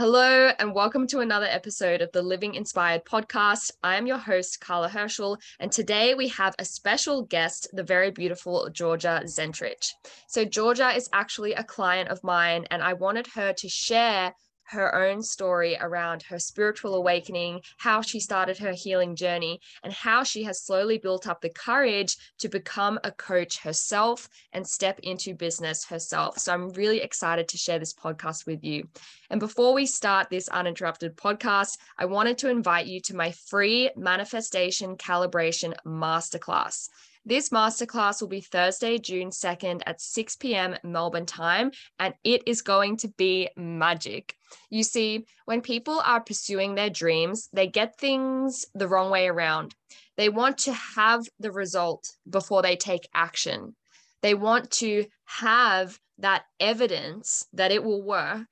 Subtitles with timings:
[0.00, 3.72] Hello, and welcome to another episode of the Living Inspired podcast.
[3.82, 8.12] I am your host, Karla Herschel, and today we have a special guest, the very
[8.12, 9.90] beautiful Georgia Zentrich.
[10.28, 14.34] So, Georgia is actually a client of mine, and I wanted her to share
[14.68, 20.22] her own story around her spiritual awakening, how she started her healing journey, and how
[20.22, 25.34] she has slowly built up the courage to become a coach herself and step into
[25.34, 26.38] business herself.
[26.38, 28.88] So I'm really excited to share this podcast with you.
[29.30, 33.90] And before we start this uninterrupted podcast, I wanted to invite you to my free
[33.96, 36.88] manifestation calibration masterclass.
[37.28, 40.76] This masterclass will be Thursday, June 2nd at 6 p.m.
[40.82, 44.34] Melbourne time, and it is going to be magic.
[44.70, 49.74] You see, when people are pursuing their dreams, they get things the wrong way around.
[50.16, 53.76] They want to have the result before they take action.
[54.22, 58.48] They want to have that evidence that it will work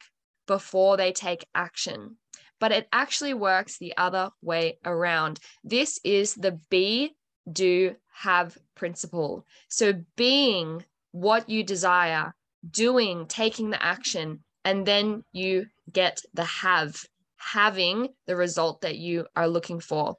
[0.47, 2.19] before they take action.
[2.61, 5.41] But it actually works the other way around.
[5.65, 7.16] This is the be,
[7.51, 9.45] do, have principle.
[9.69, 12.35] So being what you desire,
[12.71, 16.97] doing, taking the action, and then you get the have,
[17.37, 20.17] having the result that you are looking for.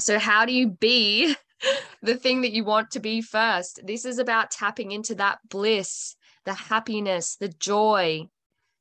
[0.00, 1.34] So, how do you be
[2.02, 3.80] the thing that you want to be first?
[3.84, 8.28] This is about tapping into that bliss, the happiness, the joy,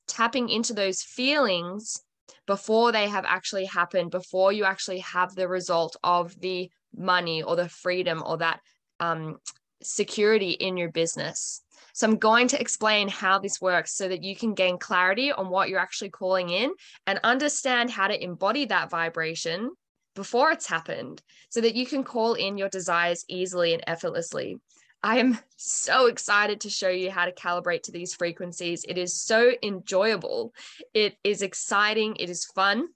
[0.08, 2.02] tapping into those feelings
[2.46, 7.56] before they have actually happened, before you actually have the result of the money or
[7.56, 8.60] the freedom or that
[9.00, 9.38] um,
[9.82, 11.62] security in your business.
[11.94, 15.50] So I'm going to explain how this works so that you can gain clarity on
[15.50, 16.72] what you're actually calling in
[17.08, 19.72] and understand how to embody that vibration
[20.16, 24.60] before it's happened so that you can call in your desires easily and effortlessly.
[25.04, 28.84] I am so excited to show you how to calibrate to these frequencies.
[28.88, 30.54] It is so enjoyable.
[30.94, 32.16] It is exciting.
[32.18, 32.90] It is fun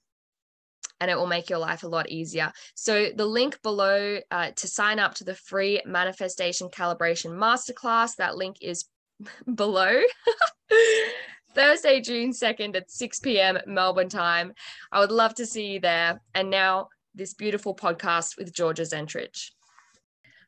[1.02, 2.52] and it will make your life a lot easier.
[2.76, 8.36] So, the link below uh, to sign up to the free manifestation calibration masterclass, that
[8.36, 8.84] link is
[9.54, 10.00] below.
[11.54, 13.58] Thursday, June 2nd at 6 p.m.
[13.66, 14.52] Melbourne time.
[14.92, 16.20] I would love to see you there.
[16.36, 16.86] And now,
[17.16, 19.50] this beautiful podcast with Georgia Zentrich.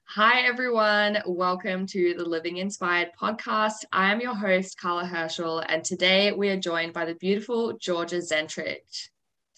[0.04, 1.19] Hi, everyone.
[1.26, 3.84] Welcome to the Living Inspired podcast.
[3.91, 8.19] I am your host, Karla Herschel, and today we are joined by the beautiful Georgia
[8.19, 9.09] Zentrich.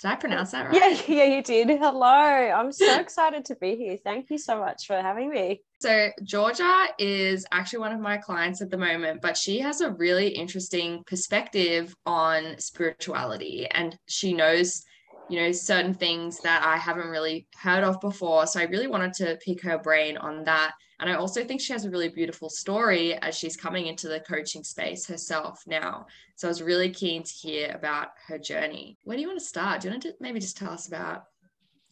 [0.00, 0.74] Did I pronounce that right?
[0.74, 1.68] Yeah, yeah, you did.
[1.68, 2.06] Hello.
[2.06, 3.96] I'm so excited to be here.
[3.96, 5.62] Thank you so much for having me.
[5.80, 9.90] So, Georgia is actually one of my clients at the moment, but she has a
[9.92, 14.82] really interesting perspective on spirituality and she knows,
[15.28, 18.46] you know, certain things that I haven't really heard of before.
[18.46, 21.72] So, I really wanted to pick her brain on that and I also think she
[21.72, 26.06] has a really beautiful story as she's coming into the coaching space herself now.
[26.36, 28.98] So I was really keen to hear about her journey.
[29.04, 29.80] Where do you want to start?
[29.80, 31.24] Do you want to maybe just tell us about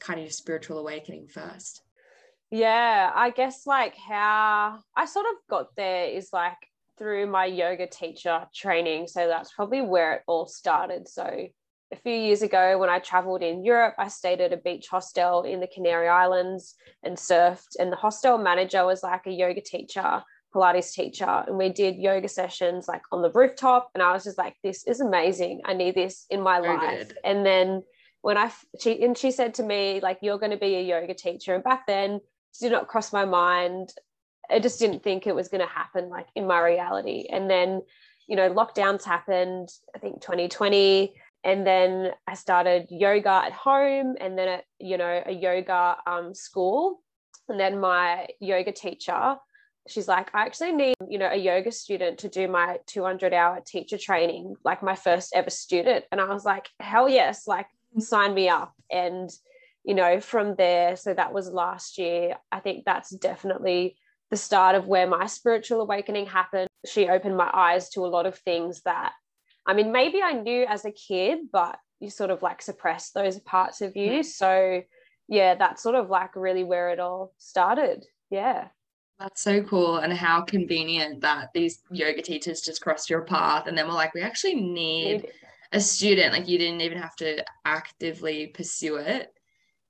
[0.01, 1.83] kind of your spiritual awakening first?
[2.51, 6.57] Yeah, I guess like how I sort of got there is like
[6.97, 9.09] through my yoga teacher training.
[9.09, 11.09] So that's probably where it all started.
[11.09, 11.49] So
[11.95, 15.45] a few years ago when I traveled in Europe, I stayed at a beach hostel
[15.45, 17.77] in the Canary Islands and surfed.
[17.79, 20.23] And the hostel manager was like a yoga teacher,
[20.55, 21.45] Pilates teacher.
[21.47, 23.91] And we did yoga sessions like on the rooftop.
[23.95, 25.63] And I was just like, this is amazing.
[25.65, 27.09] I need this in my Very life.
[27.09, 27.19] Good.
[27.25, 27.83] And then
[28.23, 28.51] when I,
[28.81, 31.55] she, and she said to me, like, you're going to be a yoga teacher.
[31.55, 32.21] And back then,
[32.61, 33.91] did not cross my mind.
[34.51, 37.27] I just didn't think it was going to happen like in my reality.
[37.31, 37.83] And then,
[38.29, 44.37] you know, lockdowns happened, I think 2020 and then I started yoga at home and
[44.37, 47.03] then at you know a yoga um, school.
[47.49, 49.37] And then my yoga teacher
[49.87, 53.61] she's like I actually need you know a yoga student to do my 200 hour
[53.67, 56.07] teacher training like my first ever student.
[56.11, 57.67] And I was like hell yes like
[57.99, 58.73] sign me up.
[58.91, 59.31] And
[59.85, 63.97] you know from there so that was last year I think that's definitely
[64.31, 66.69] the start of where my spiritual awakening happened.
[66.87, 69.13] She opened my eyes to a lot of things that
[69.67, 73.39] I mean, maybe I knew as a kid, but you sort of like suppress those
[73.41, 74.21] parts of you.
[74.21, 74.25] Mm.
[74.25, 74.83] So,
[75.29, 78.05] yeah, that's sort of like really where it all started.
[78.31, 78.69] Yeah.
[79.19, 79.99] That's so cool.
[79.99, 84.13] And how convenient that these yoga teachers just crossed your path and then we're like,
[84.13, 85.29] we actually need
[85.73, 86.33] a student.
[86.33, 89.33] Like, you didn't even have to actively pursue it.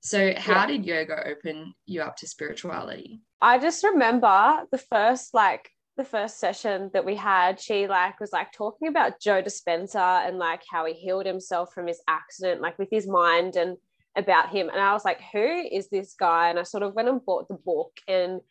[0.01, 0.67] So, how yeah.
[0.67, 3.21] did yoga open you up to spirituality?
[3.41, 8.33] I just remember the first like the first session that we had, she like was
[8.33, 12.77] like talking about Joe Dispenza and like how he healed himself from his accident, like
[12.77, 13.77] with his mind and
[14.15, 14.69] about him.
[14.69, 16.49] And I was like, who is this guy?
[16.49, 18.41] And I sort of went and bought the book and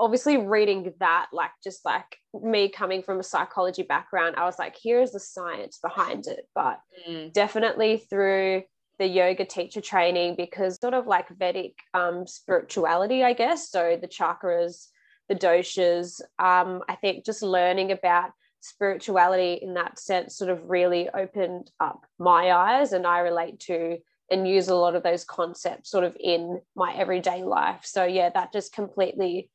[0.00, 4.76] obviously reading that, like just like me coming from a psychology background, I was like,
[4.82, 6.48] here's the science behind it.
[6.54, 7.32] But mm.
[7.32, 8.62] definitely through
[8.98, 13.70] the yoga teacher training, because sort of like Vedic um, spirituality, I guess.
[13.70, 14.86] So the chakras,
[15.30, 21.08] the doshas, um, I think just learning about spirituality in that sense sort of really
[21.08, 23.98] opened up my eyes and I relate to
[24.30, 27.80] and use a lot of those concepts sort of in my everyday life.
[27.84, 29.50] So yeah, that just completely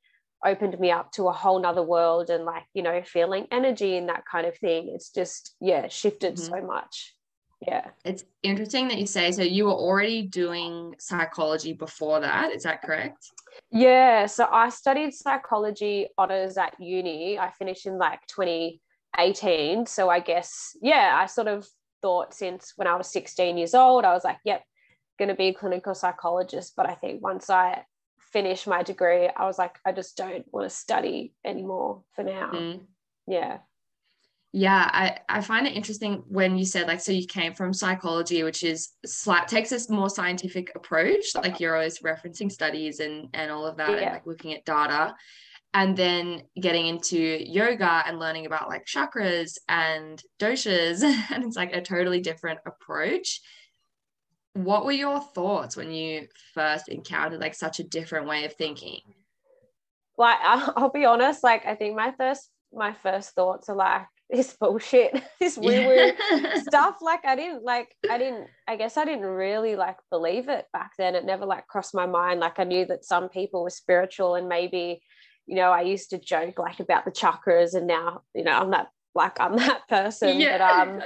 [0.45, 4.10] opened me up to a whole nother world and like, you know, feeling energy and
[4.10, 4.92] that kind of thing.
[4.94, 6.54] It's just, yeah, shifted mm-hmm.
[6.54, 7.15] so much.
[7.62, 7.90] Yeah.
[8.04, 12.52] It's interesting that you say so you were already doing psychology before that.
[12.52, 13.31] Is that correct?
[13.72, 14.25] Yeah.
[14.25, 17.40] So I studied psychology honors at uni.
[17.40, 19.86] I finished in like 2018.
[19.86, 21.68] So I guess, yeah, I sort of
[22.02, 24.63] thought since when I was 16 years old, I was like, yep,
[25.18, 26.74] going to be a clinical psychologist.
[26.75, 27.84] But I think once I
[28.34, 32.52] finished my degree, I was like, I just don't want to study anymore for now.
[32.54, 32.81] Mm.
[33.28, 33.60] Yeah.
[34.57, 38.42] Yeah, I, I find it interesting when you said like so you came from psychology,
[38.44, 43.52] which is slight takes a more scientific approach, like you're always referencing studies and and
[43.52, 43.98] all of that yeah.
[43.98, 45.13] and like looking at data
[45.74, 51.04] and then getting into yoga and learning about like chakras and doshas
[51.34, 53.42] and it's like a totally different approach
[54.54, 59.02] what were your thoughts when you first encountered like such a different way of thinking
[60.18, 64.56] like i'll be honest like i think my first my first thoughts are like this
[64.60, 66.60] bullshit this woo woo yeah.
[66.68, 70.66] stuff like i didn't like i didn't i guess i didn't really like believe it
[70.74, 73.69] back then it never like crossed my mind like i knew that some people were
[73.69, 75.00] spiritual and maybe
[75.45, 78.72] you know, I used to joke like about the chakras and now, you know, I'm
[78.72, 80.39] that like I'm that person.
[80.39, 80.57] Yeah.
[80.57, 81.01] But um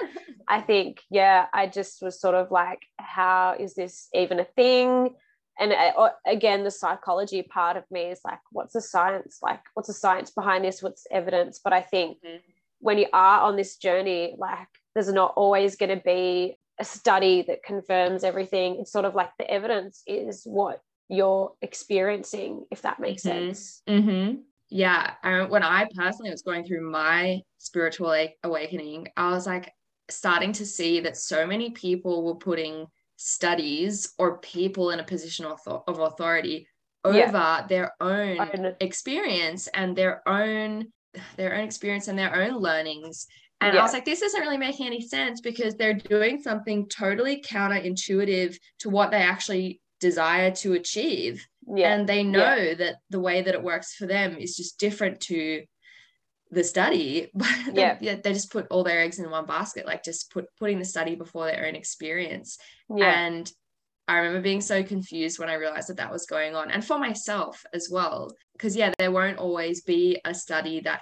[0.48, 5.16] I think, yeah, I just was sort of like, how is this even a thing?
[5.60, 9.40] And uh, again, the psychology part of me is like, what's the science?
[9.42, 10.82] Like, what's the science behind this?
[10.82, 11.60] What's evidence?
[11.62, 12.38] But I think mm-hmm.
[12.80, 17.44] When you are on this journey, like, there's not always going to be a study
[17.44, 18.78] that confirms everything.
[18.80, 23.48] It's sort of like the evidence is what you're experiencing, if that makes mm-hmm.
[23.48, 23.82] sense.
[23.88, 24.42] Mm-hmm.
[24.70, 25.14] Yeah.
[25.24, 29.74] I, when I personally was going through my spiritual awakening, I was like
[30.10, 32.88] starting to see that so many people were putting
[33.18, 36.68] studies or people in a position of, of authority
[37.04, 37.66] over yeah.
[37.68, 40.88] their own experience and their own
[41.38, 43.28] their own experience and their own learnings
[43.62, 43.82] and yeah.
[43.82, 48.58] I was like, this isn't really making any sense because they're doing something totally counterintuitive
[48.80, 51.94] to what they actually desire to achieve yeah.
[51.94, 52.74] and they know yeah.
[52.76, 55.64] that the way that it works for them is just different to
[56.52, 57.98] the study but yeah.
[58.00, 60.86] they, they just put all their eggs in one basket like just put putting the
[60.86, 62.58] study before their own experience
[62.90, 63.52] and
[64.10, 66.98] I remember being so confused when I realized that that was going on and for
[66.98, 71.02] myself as well because yeah there won't always be a study that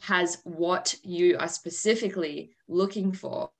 [0.00, 3.50] has what you are specifically looking for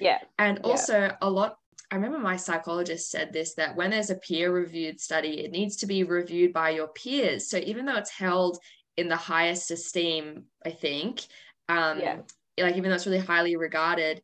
[0.00, 1.16] yeah and also yeah.
[1.22, 1.56] a lot
[1.90, 5.76] I remember my psychologist said this that when there's a peer reviewed study, it needs
[5.76, 7.48] to be reviewed by your peers.
[7.48, 8.58] So even though it's held
[8.96, 11.20] in the highest esteem, I think,
[11.68, 12.16] um, yeah.
[12.58, 14.20] like even though it's really highly regarded,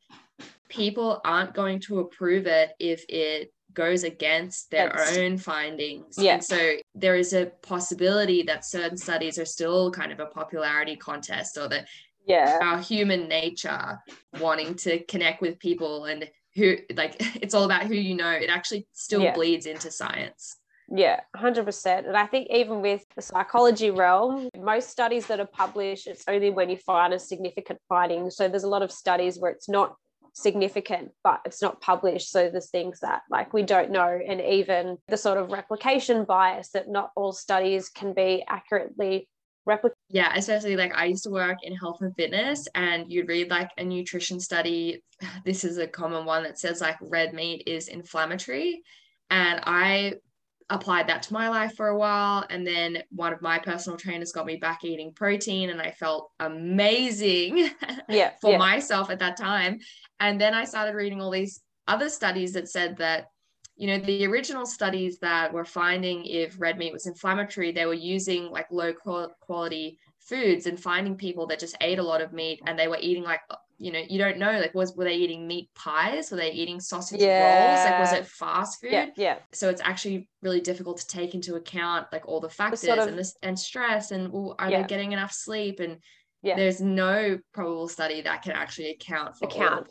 [0.68, 6.16] people aren't going to approve it if it goes against their That's, own findings.
[6.18, 6.34] Yeah.
[6.34, 10.96] And so there is a possibility that certain studies are still kind of a popularity
[10.96, 11.86] contest or that
[12.26, 13.98] yeah our human nature
[14.40, 18.50] wanting to connect with people and who like it's all about who you know it
[18.50, 19.34] actually still yeah.
[19.34, 20.56] bleeds into science
[20.88, 26.06] yeah 100% and i think even with the psychology realm most studies that are published
[26.06, 29.50] it's only when you find a significant finding so there's a lot of studies where
[29.50, 29.96] it's not
[30.34, 34.96] significant but it's not published so there's things that like we don't know and even
[35.08, 39.28] the sort of replication bias that not all studies can be accurately
[39.68, 39.92] replicated.
[40.08, 43.70] yeah especially like i used to work in health and fitness and you'd read like
[43.76, 45.02] a nutrition study
[45.44, 48.82] this is a common one that says like red meat is inflammatory
[49.30, 50.14] and i
[50.72, 54.32] applied that to my life for a while and then one of my personal trainers
[54.32, 57.70] got me back eating protein and i felt amazing
[58.08, 58.58] yeah for yeah.
[58.58, 59.78] myself at that time
[60.18, 63.26] and then i started reading all these other studies that said that
[63.76, 67.92] you know the original studies that were finding if red meat was inflammatory they were
[67.92, 68.94] using like low
[69.40, 72.98] quality foods and finding people that just ate a lot of meat and they were
[73.00, 73.40] eating like
[73.82, 76.78] you know you don't know like was were they eating meat pies were they eating
[76.78, 77.74] sausage yeah.
[77.74, 81.34] rolls like was it fast food yeah, yeah so it's actually really difficult to take
[81.34, 84.70] into account like all the factors sort of, and this and stress and well, are
[84.70, 84.82] yeah.
[84.82, 85.98] they getting enough sleep and
[86.44, 86.56] yeah.
[86.56, 89.86] there's no probable study that can actually account for account.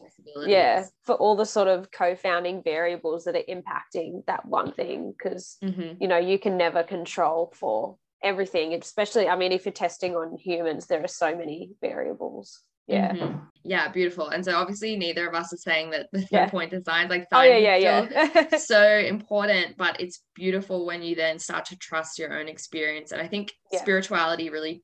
[0.46, 5.58] Yeah, for all the sort of confounding variables that are impacting that one thing, because
[5.64, 5.94] mm-hmm.
[6.02, 10.38] you know you can never control for everything, especially, I mean, if you're testing on
[10.38, 12.62] humans, there are so many variables.
[12.88, 13.14] Yeah.
[13.14, 13.38] Mm-hmm.
[13.64, 14.30] Yeah, beautiful.
[14.30, 16.50] And so obviously neither of us are saying that the Yeah.
[16.50, 18.58] point design like Oh, yeah, yeah, yeah.
[18.58, 23.12] so important, but it's beautiful when you then start to trust your own experience.
[23.12, 23.80] And I think Yeah.
[23.80, 24.84] spirituality really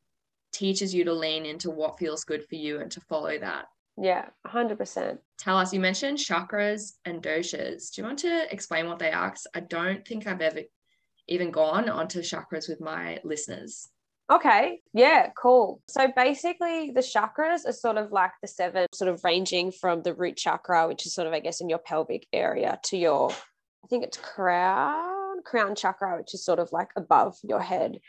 [0.54, 3.66] teaches you to lean into what feels good for you and to follow that.
[4.00, 5.18] yeah, 100%.
[5.40, 7.92] Tell us, you mentioned chakras and doshas.
[7.92, 9.32] Do you want to explain what they are?
[9.32, 10.62] 'Cause I don't think I've ever
[11.28, 13.90] even gone onto chakras with my listeners.
[14.30, 14.82] Okay.
[14.94, 15.82] Yeah, cool.
[15.88, 20.14] So basically, the chakras are sort of like the seven, sort of ranging from the
[20.14, 23.88] root chakra, which is sort of, I guess, in your pelvic area, to your, I
[23.90, 28.00] think it's crown, crown chakra, which is sort of like above your head.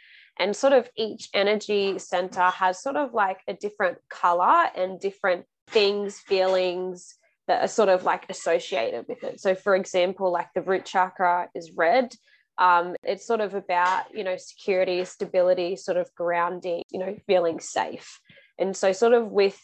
[0.40, 5.46] And sort of each energy center has sort of like a different color and different
[5.68, 7.14] things, feelings
[7.46, 9.40] that are sort of like associated with it.
[9.40, 12.12] So, for example, like the root chakra is red
[12.58, 17.60] um, it's sort of about you know security stability sort of grounding you know feeling
[17.60, 18.20] safe.
[18.58, 19.60] And so sort of with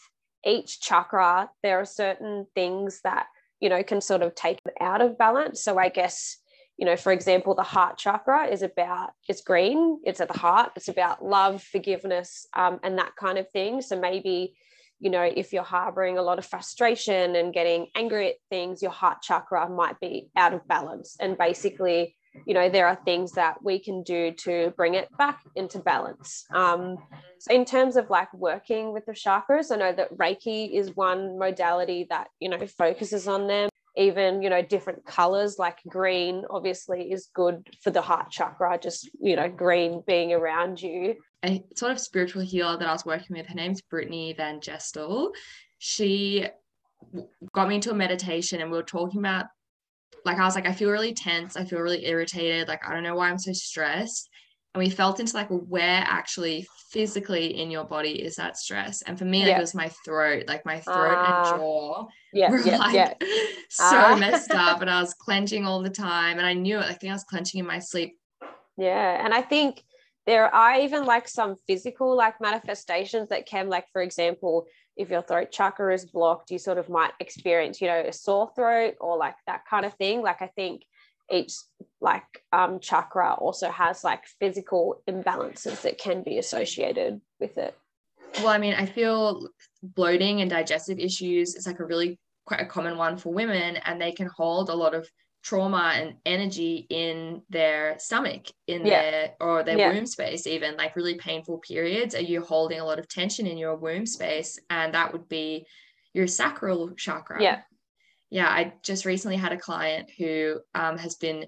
[0.46, 3.26] each chakra there are certain things that
[3.60, 5.62] you know can sort of take out of balance.
[5.62, 6.36] So i guess
[6.76, 10.72] you know for example the heart chakra is about it's green it's at the heart
[10.76, 13.82] it's about love forgiveness um, and that kind of thing.
[13.82, 14.54] So maybe
[15.00, 18.92] you know if you're harboring a lot of frustration and getting angry at things your
[18.92, 21.16] heart chakra might be out of balance.
[21.18, 22.14] And basically
[22.46, 26.44] you know there are things that we can do to bring it back into balance
[26.54, 26.96] um,
[27.38, 31.38] so in terms of like working with the chakras i know that reiki is one
[31.38, 37.12] modality that you know focuses on them even you know different colors like green obviously
[37.12, 41.14] is good for the heart chakra just you know green being around you
[41.44, 43.46] a sort of spiritual healer that I was working with.
[43.46, 45.30] Her name's Brittany Van Gestel.
[45.78, 46.46] She
[47.52, 49.46] got me into a meditation and we were talking about
[50.24, 53.02] like I was like, I feel really tense, I feel really irritated, like I don't
[53.02, 54.28] know why I'm so stressed.
[54.74, 59.02] And we felt into like where actually physically in your body is that stress.
[59.02, 59.58] And for me, like, Yeah.
[59.58, 61.52] it was my throat, like my throat Ah.
[61.52, 63.14] and jaw yeah were yeah like yeah
[63.68, 64.16] so Ah.
[64.18, 64.80] messed up.
[64.80, 66.38] And I was clenching all the time.
[66.38, 66.86] And I knew it.
[66.86, 68.18] I think I was clenching in my sleep.
[68.76, 69.24] Yeah.
[69.24, 69.84] And I think
[70.26, 75.22] there are even like some physical like manifestations that can, like, for example, if your
[75.22, 79.16] throat chakra is blocked, you sort of might experience, you know, a sore throat or
[79.16, 80.22] like that kind of thing.
[80.22, 80.84] Like, I think
[81.30, 81.54] each
[82.00, 82.22] like
[82.52, 87.76] um, chakra also has like physical imbalances that can be associated with it.
[88.38, 89.48] Well, I mean, I feel
[89.82, 94.00] bloating and digestive issues is like a really quite a common one for women, and
[94.00, 95.08] they can hold a lot of
[95.44, 99.02] trauma and energy in their stomach, in Yeah.
[99.02, 99.92] their or their Yeah.
[99.92, 102.14] womb space, even like really painful periods.
[102.14, 104.58] Are you holding a lot of tension in your womb space?
[104.70, 105.66] And that would be
[106.14, 107.42] your sacral chakra.
[107.42, 107.60] Yeah.
[108.30, 108.48] Yeah.
[108.48, 111.46] I just recently had a client who um, has been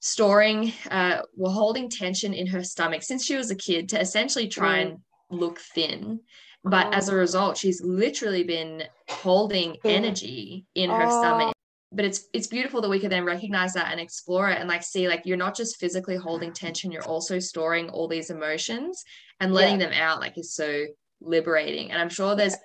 [0.00, 4.46] storing, uh, well, holding tension in her stomach since she was a kid to essentially
[4.46, 4.82] try Mm.
[4.90, 4.98] and
[5.40, 6.20] look thin.
[6.62, 7.16] But as a Oh.
[7.16, 11.20] result, she's literally been holding energy in her Oh.
[11.20, 11.54] stomach.
[11.90, 14.82] But it's it's beautiful that we can then recognize that and explore it and like
[14.82, 19.02] see like you're not just physically holding tension, you're also storing all these emotions
[19.40, 20.84] and letting them out like is so
[21.22, 21.90] liberating.
[21.90, 22.56] And I'm sure there's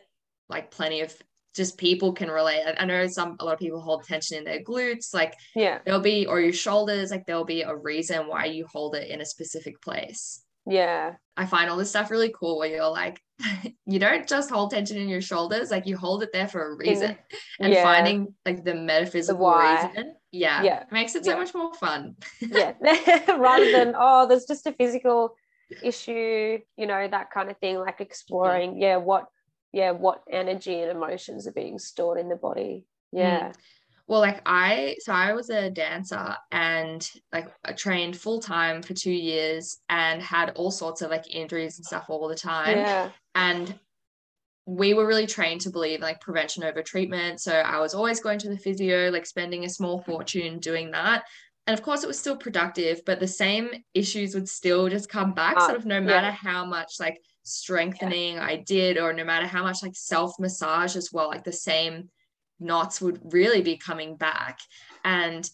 [0.50, 1.15] like plenty of
[1.56, 2.63] just people can relate.
[2.65, 5.80] I- I know some a lot of people hold tension in their glutes, like Yeah.
[5.86, 9.22] there'll be or your shoulders, like there'll be a reason why you hold it in
[9.22, 10.44] a specific place.
[10.65, 11.13] Yeah.
[11.38, 13.22] I find all this stuff really cool where you're like,
[13.86, 16.75] you don't just hold tension in your shoulders, like you hold it there for a
[16.75, 16.80] mm.
[16.80, 17.18] reason.
[17.60, 17.84] and yeah.
[17.84, 19.86] finding like the metaphysical why.
[19.86, 20.84] reason, yeah, Yeah.
[20.92, 21.38] makes it so Yeah.
[21.38, 22.16] much more fun.
[22.42, 22.74] yeah
[23.38, 25.36] rather than oh there's just a physical
[25.82, 29.25] issue you know that kind of thing like exploring yeah what
[29.72, 33.20] yeah what energy and emotions are being stored in the body mm.
[33.20, 33.52] yeah
[34.13, 38.93] Well, like I, so I was a dancer and like I trained full time for
[38.93, 42.77] two years and had all sorts of like injuries and stuff all the time.
[42.77, 43.74] yeah and
[44.67, 48.38] we were really trained to believe like prevention over treatment so i was always going
[48.38, 51.24] to the physio like spending a small fortune doing that
[51.65, 55.34] and of course it was still productive but the same issues would still just come
[55.34, 56.01] back Ah, sort of no yeah.
[56.01, 60.96] matter how much like strengthening i did or no matter how much like self massage
[60.96, 62.10] as well like the same
[62.63, 64.60] knots would really be coming back
[65.03, 65.50] and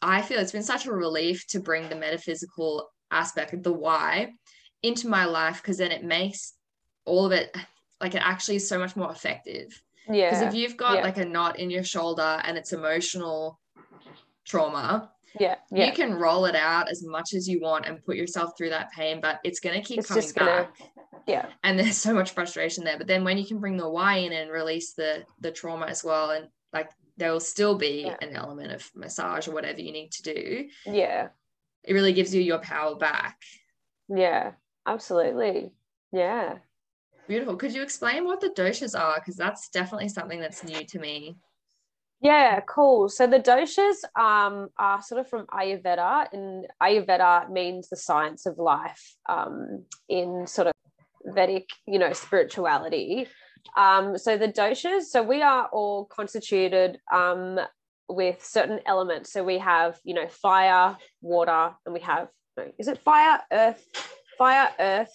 [0.00, 4.30] i feel it's been such a relief to bring the metaphysical aspect of the why
[4.82, 6.54] into my life because then it makes
[7.04, 7.54] all of it
[8.00, 9.68] like it actually is so much more effective
[10.08, 10.30] Yeah.
[10.30, 11.02] because if you've got yeah.
[11.02, 13.60] like a knot in your shoulder and it's emotional
[14.44, 18.16] trauma yeah yeah you can roll it out as much as you want and put
[18.16, 20.74] yourself through that pain but it's going to keep It's coming gonna- back
[21.26, 24.16] yeah and there's so much frustration there but then when you can bring the why
[24.16, 28.16] in and release the the trauma as well and like there will still be Yeah.
[28.22, 31.28] an element of massage or whatever you need to do yeah
[31.84, 33.38] it really gives you your power back
[34.08, 34.52] yeah
[34.86, 35.70] absolutely.
[36.12, 36.58] Yeah.
[37.28, 37.56] Beautiful.
[37.56, 39.18] Could you explain what the doshas are?
[39.18, 41.36] Because that's definitely something that's new to me.
[42.20, 43.08] Yeah, cool.
[43.08, 48.58] So the doshas um, are sort of from Ayurveda, and Ayurveda means the science of
[48.58, 50.71] life um, in sort of
[51.26, 53.26] Vedic, you know, spirituality.
[53.76, 57.58] Um, so the doshas, so we are all constituted um,
[58.08, 59.32] with certain elements.
[59.32, 62.28] So we have, you know, fire, water, and we have,
[62.78, 63.86] is it fire, earth,
[64.38, 65.12] fire, earth,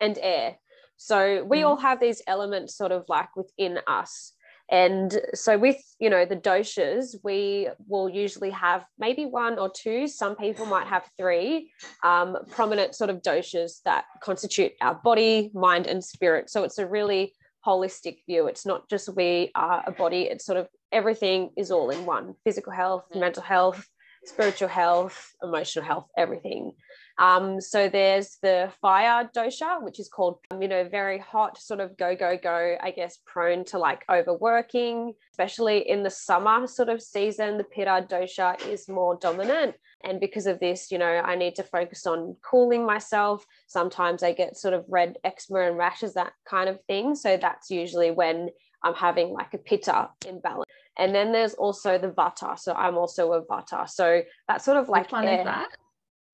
[0.00, 0.56] and air.
[0.96, 1.66] So we mm-hmm.
[1.66, 4.32] all have these elements sort of like within us.
[4.70, 10.08] And so with, you know, the doshas, we will usually have maybe one or two,
[10.08, 11.70] some people might have three
[12.02, 16.50] um, prominent sort of doshas that constitute our body, mind, and spirit.
[16.50, 17.32] So it's a really
[17.64, 18.46] holistic view.
[18.46, 22.34] It's not just we are a body, it's sort of everything is all in one
[22.44, 23.20] physical health, mm.
[23.20, 23.86] mental health,
[24.24, 26.72] spiritual health, emotional health, everything.
[27.18, 31.80] Um, so there's the fire dosha, which is called, um, you know, very hot, sort
[31.80, 36.90] of go, go, go, I guess, prone to like overworking, especially in the summer sort
[36.90, 37.56] of season.
[37.56, 39.76] The pitta dosha is more dominant.
[40.04, 43.46] And because of this, you know, I need to focus on cooling myself.
[43.66, 47.14] Sometimes I get sort of red eczema and rashes, that kind of thing.
[47.14, 48.50] So that's usually when
[48.84, 50.70] I'm having like a pitta imbalance.
[50.98, 52.58] And then there's also the vata.
[52.58, 53.88] So I'm also a vata.
[53.88, 55.40] So that's sort of like Which one air.
[55.40, 55.68] is that?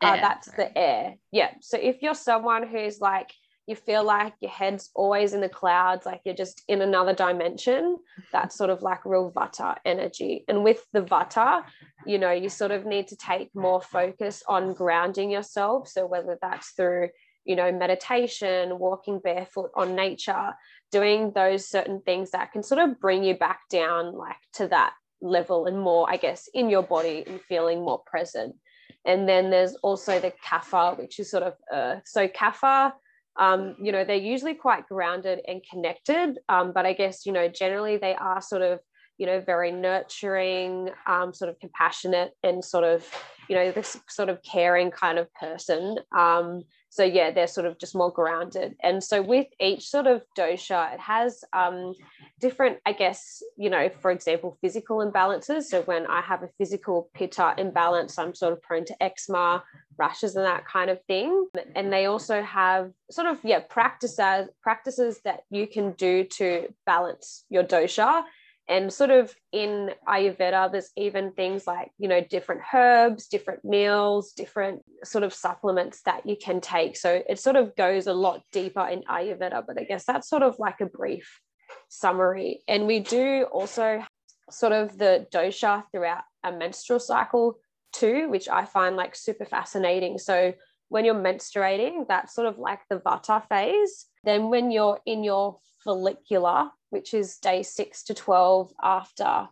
[0.02, 0.56] Uh, that's sorry.
[0.56, 1.14] the air.
[1.30, 1.50] Yeah.
[1.60, 3.32] So if you're someone who's like,
[3.66, 7.96] you feel like your head's always in the clouds, like you're just in another dimension,
[8.32, 10.44] that's sort of like real Vata energy.
[10.48, 11.62] And with the Vata,
[12.04, 15.86] you know, you sort of need to take more focus on grounding yourself.
[15.86, 17.10] So whether that's through,
[17.44, 20.54] you know, meditation, walking barefoot on nature,
[20.90, 24.92] doing those certain things that can sort of bring you back down like to that
[25.20, 28.56] level and more, I guess, in your body and feeling more present.
[29.04, 32.02] And then there's also the kapha, which is sort of earth.
[32.06, 32.92] So kapha,
[33.36, 37.48] um, you know, they're usually quite grounded and connected, um, but I guess, you know,
[37.48, 38.80] generally they are sort of,
[39.18, 43.06] you know, very nurturing, um, sort of compassionate and sort of,
[43.48, 45.96] you know, this sort of caring kind of person.
[46.16, 46.62] Um,
[46.92, 48.76] so yeah they're sort of just more grounded.
[48.82, 51.94] And so with each sort of dosha it has um,
[52.38, 55.62] different i guess you know for example physical imbalances.
[55.64, 59.64] So when i have a physical pitta imbalance i'm sort of prone to eczema
[59.98, 61.48] rashes and that kind of thing.
[61.74, 67.44] And they also have sort of yeah practices practices that you can do to balance
[67.48, 68.22] your dosha
[68.68, 74.32] and sort of in ayurveda there's even things like you know different herbs different meals
[74.32, 76.96] different sort of supplements that you can take.
[76.96, 80.42] So it sort of goes a lot deeper in ayurveda but i guess that's sort
[80.42, 81.40] of like a brief
[81.88, 82.62] summary.
[82.68, 84.04] And we do also
[84.50, 87.58] sort of the dosha throughout a menstrual cycle
[87.92, 90.18] too which i find like super fascinating.
[90.18, 90.54] So
[90.88, 95.58] when you're menstruating that's sort of like the vata phase then when you're in your
[95.84, 99.48] follicular which is day six to 12 after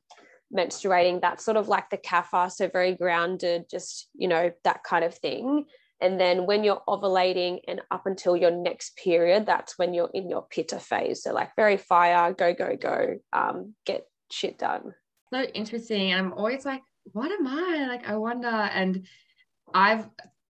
[0.54, 1.22] menstruating.
[1.22, 5.14] That's sort of like the kapha, so very grounded, just, you know, that kind of
[5.14, 5.64] thing.
[6.02, 10.28] And then when you're ovulating and up until your next period, that's when you're in
[10.28, 11.22] your pitta phase.
[11.22, 14.94] So, like, very fire, go, go, go, um, get shit done.
[15.32, 16.12] So interesting.
[16.12, 17.86] I'm always like, what am I?
[17.88, 18.48] Like, I wonder.
[18.48, 19.06] And
[19.72, 20.06] I've,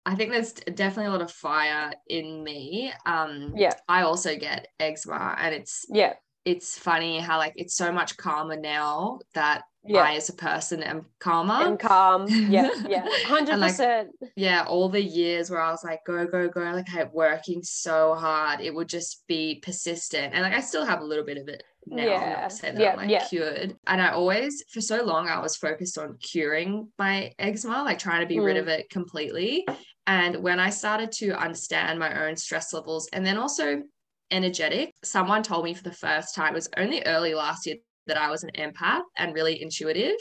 [0.06, 2.92] I think there's definitely a lot of fire in me.
[3.06, 3.74] Um, yeah.
[3.90, 6.14] I also get eczema, and it's yeah
[6.46, 10.02] it's funny how like it's so much calmer now that yeah.
[10.02, 12.28] I as a person am calmer and calm.
[12.30, 14.10] Yeah, yeah, hundred like, percent.
[14.36, 18.16] Yeah, all the years where I was like go go go, like I working so
[18.16, 21.48] hard, it would just be persistent, and like I still have a little bit of
[21.48, 22.04] it now.
[22.04, 23.28] Yeah, say that yeah, I'm like yeah.
[23.28, 23.76] cured.
[23.88, 28.22] And I always, for so long, I was focused on curing my eczema, like trying
[28.22, 28.46] to be mm.
[28.46, 29.68] rid of it completely.
[30.08, 33.84] And when I started to understand my own stress levels, and then also
[34.32, 34.94] energetic.
[35.04, 38.30] Someone told me for the first time, it was only early last year that I
[38.30, 40.16] was an empath and really intuitive.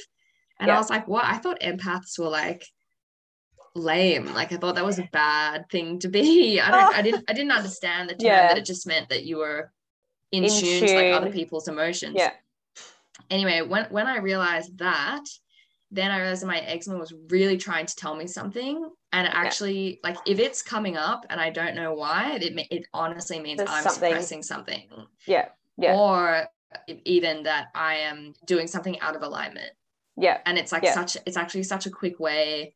[0.61, 0.77] And yeah.
[0.77, 1.25] I was like, what?
[1.25, 2.65] I thought empaths were like
[3.75, 4.33] lame.
[4.35, 6.61] Like I thought that was a bad thing to be.
[6.63, 8.49] I don't I didn't I didn't understand the term yeah.
[8.49, 9.73] that it just meant that you were
[10.33, 12.15] in, in tune, tune to like other people's emotions.
[12.17, 12.33] Yeah.
[13.31, 15.25] Anyway, when when I realized that,
[15.95, 18.91] then I realized that my eczema was really trying to tell me something.
[19.13, 20.11] And actually, yeah.
[20.11, 23.71] like if it's coming up and I don't know why, it it honestly means There's
[23.71, 24.11] I'm something.
[24.11, 24.89] suppressing something.
[25.27, 25.49] Yeah.
[25.77, 25.97] Yeah.
[25.97, 26.47] Or
[27.05, 29.71] even that I am doing something out of alignment.
[30.17, 30.39] Yeah.
[30.47, 30.95] And it's like yeah.
[30.95, 32.75] such it's actually such a quick way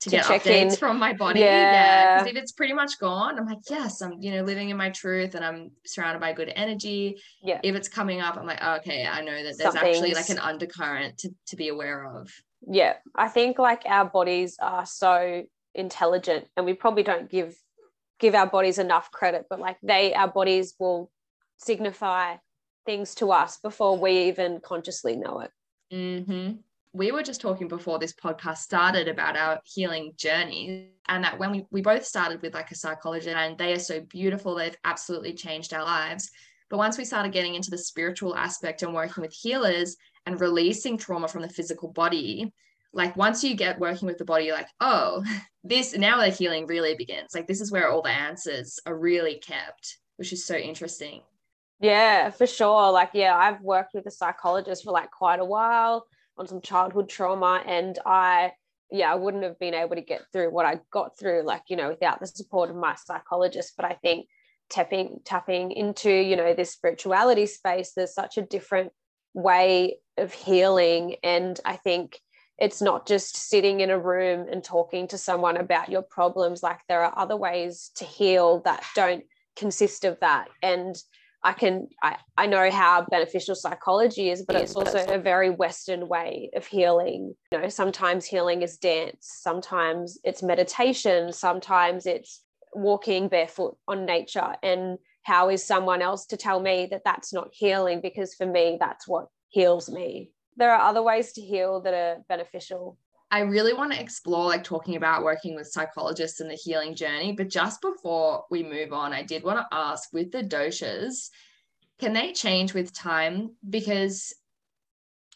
[0.00, 0.76] to, to get updates in.
[0.76, 1.40] from my body.
[1.40, 2.16] Yeah.
[2.16, 2.38] Because yeah.
[2.38, 5.34] if it's pretty much gone, I'm like, yes, I'm, you know, living in my truth
[5.34, 7.20] and I'm surrounded by good energy.
[7.42, 7.60] Yeah.
[7.62, 10.38] If it's coming up, I'm like, oh, okay, I know that there's actually like an
[10.38, 12.30] undercurrent to, to be aware of.
[12.66, 12.94] Yeah.
[13.14, 15.44] I think like our bodies are so
[15.74, 17.56] intelligent and we probably don't give
[18.18, 21.10] give our bodies enough credit, but like they, our bodies will
[21.56, 22.36] signify
[22.84, 25.50] things to us before we even consciously know it.
[25.92, 26.56] Mm-hmm.
[26.94, 31.52] We were just talking before this podcast started about our healing journey, and that when
[31.52, 35.34] we, we both started with like a psychologist, and they are so beautiful, they've absolutely
[35.34, 36.30] changed our lives.
[36.70, 39.96] But once we started getting into the spiritual aspect and working with healers
[40.28, 42.52] and releasing trauma from the physical body,
[42.92, 45.24] like once you get working with the body, you're like, oh,
[45.64, 47.34] this now the healing really begins.
[47.34, 51.22] Like, this is where all the answers are really kept, which is so interesting.
[51.80, 52.92] Yeah, for sure.
[52.92, 57.08] Like, yeah, I've worked with a psychologist for like quite a while on some childhood
[57.08, 58.52] trauma, and I,
[58.90, 61.76] yeah, I wouldn't have been able to get through what I got through, like, you
[61.76, 63.72] know, without the support of my psychologist.
[63.76, 64.26] But I think
[64.70, 68.92] tapping tapping into you know this spirituality space there's such a different
[69.32, 71.16] way of healing.
[71.22, 72.20] And i think
[72.58, 76.60] it's not just sitting in a room and talking to someone about your problems.
[76.60, 79.22] Like there are other ways to heal that don't
[79.56, 80.48] consist of that.
[80.62, 80.96] And
[81.44, 86.08] i can i, I know how beneficial psychology is but it's also a very western
[86.08, 87.34] way of healing.
[87.52, 92.42] You know sometimes healing is dance sometimes it's meditation sometimes it's
[92.74, 94.54] walking barefoot on nature.
[94.62, 98.00] And how is someone else to tell me that that's not healing?
[98.00, 102.22] Because for me that's what heals me there are other ways to heal that are
[102.28, 102.98] beneficial
[103.30, 107.32] I really want to explore like talking about working with psychologists and the healing journey.
[107.32, 111.28] But just before we move on, I did want to ask with the doshas,
[111.98, 113.54] can they change with time?
[113.68, 114.34] Because,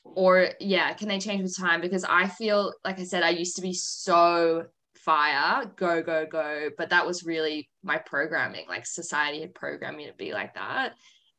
[0.05, 1.81] or yeah, can they change with time?
[1.83, 6.71] Because I feel, like I said, I used to be so fire, go, go, go.
[6.79, 8.67] But that was really my programming.
[8.69, 10.95] Like society had programmed me to be like that.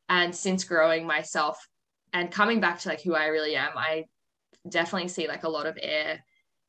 [0.08, 1.68] And since growing myself
[2.14, 4.06] and coming back to like who I really am, I
[4.68, 6.24] definitely see like a lot of air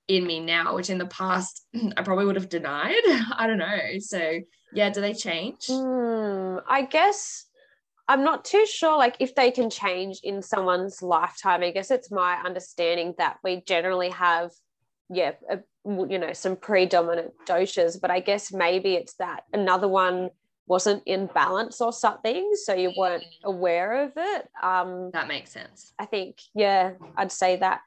[0.08, 2.94] in me now, which in the past I probably would have denied.
[3.36, 3.98] I don't know.
[4.00, 4.40] So
[4.72, 5.66] yeah, do they change?
[5.68, 7.46] Mm, I guess
[8.08, 11.62] I'm not too sure like if they can change in someone's lifetime.
[11.62, 14.50] I guess it's my understanding that we generally have
[15.10, 20.30] yeah, a, you know, some predominant doshas, but I guess maybe it's that another one
[20.66, 23.44] wasn't in balance or something, so you weren't mm.
[23.44, 24.48] aware of it.
[24.62, 25.92] Um, that makes sense.
[25.98, 27.80] I think, yeah, I'd say that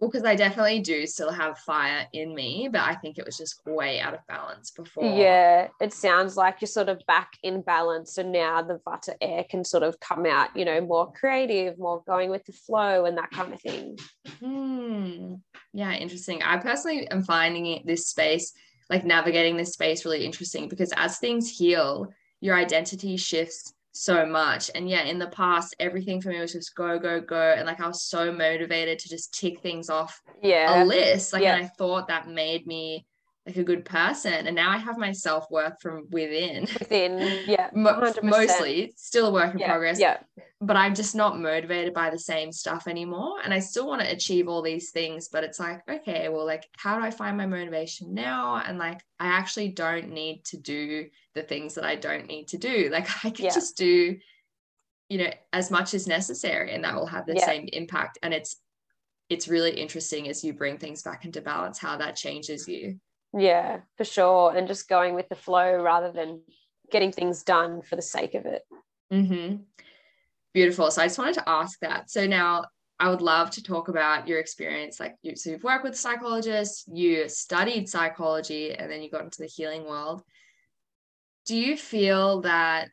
[0.00, 3.36] well, because I definitely do still have fire in me, but I think it was
[3.36, 5.04] just way out of balance before.
[5.04, 8.14] Yeah, it sounds like you're sort of back in balance.
[8.14, 12.00] So now the Vata air can sort of come out, you know, more creative, more
[12.06, 13.98] going with the flow and that kind of thing.
[14.40, 15.34] Hmm.
[15.72, 16.44] Yeah, interesting.
[16.44, 18.52] I personally am finding it, this space,
[18.90, 22.08] like navigating this space, really interesting because as things heal,
[22.40, 24.70] your identity shifts so much.
[24.74, 27.54] And yeah, in the past, everything for me was just go, go, go.
[27.56, 30.82] And like I was so motivated to just tick things off yeah.
[30.82, 31.32] a list.
[31.32, 31.56] Like, yeah.
[31.56, 33.06] and I thought that made me
[33.48, 34.46] like a good person.
[34.46, 36.62] And now I have my self worth from within.
[36.78, 37.70] Within, yeah.
[37.72, 39.70] mostly still a work in yeah.
[39.70, 39.98] progress.
[39.98, 40.18] Yeah.
[40.60, 43.38] But I'm just not motivated by the same stuff anymore.
[43.42, 45.28] And I still want to achieve all these things.
[45.28, 48.62] But it's like, okay, well, like, how do I find my motivation now?
[48.64, 52.58] And like, I actually don't need to do the things that I don't need to
[52.58, 52.90] do.
[52.98, 53.54] Like, I can yeah.
[53.54, 54.16] just do,
[55.08, 57.46] you know, as much as necessary, and that will have the yeah.
[57.46, 58.18] same impact.
[58.22, 58.56] And it's,
[59.28, 62.98] it's really interesting as you bring things back into balance how that changes you
[63.36, 64.56] yeah, for sure.
[64.56, 66.42] And just going with the flow rather than
[66.90, 68.62] getting things done for the sake of it.
[69.12, 69.56] Mm-hmm.
[70.54, 70.90] Beautiful.
[70.90, 72.10] So I just wanted to ask that.
[72.10, 72.64] So now
[72.98, 74.98] I would love to talk about your experience.
[74.98, 79.40] Like you, so you've worked with psychologists, you studied psychology, and then you got into
[79.40, 80.22] the healing world.
[81.46, 82.88] Do you feel that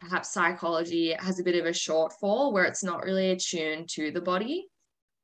[0.00, 4.20] perhaps psychology has a bit of a shortfall where it's not really attuned to the
[4.20, 4.68] body?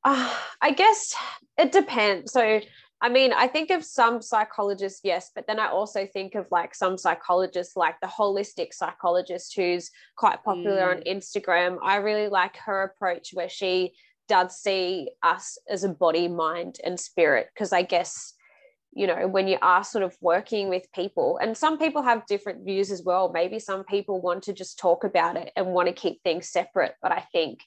[0.03, 1.15] Uh, I guess
[1.57, 2.33] it depends.
[2.33, 2.59] So
[3.03, 6.75] I mean, I think of some psychologists, yes, but then I also think of like
[6.75, 10.97] some psychologists, like the holistic psychologist who's quite popular mm.
[10.97, 11.77] on Instagram.
[11.81, 13.93] I really like her approach where she
[14.27, 17.47] does see us as a body, mind, and spirit.
[17.55, 18.35] Because I guess,
[18.93, 22.63] you know, when you are sort of working with people, and some people have different
[22.63, 23.31] views as well.
[23.33, 26.93] Maybe some people want to just talk about it and want to keep things separate.
[27.01, 27.61] But I think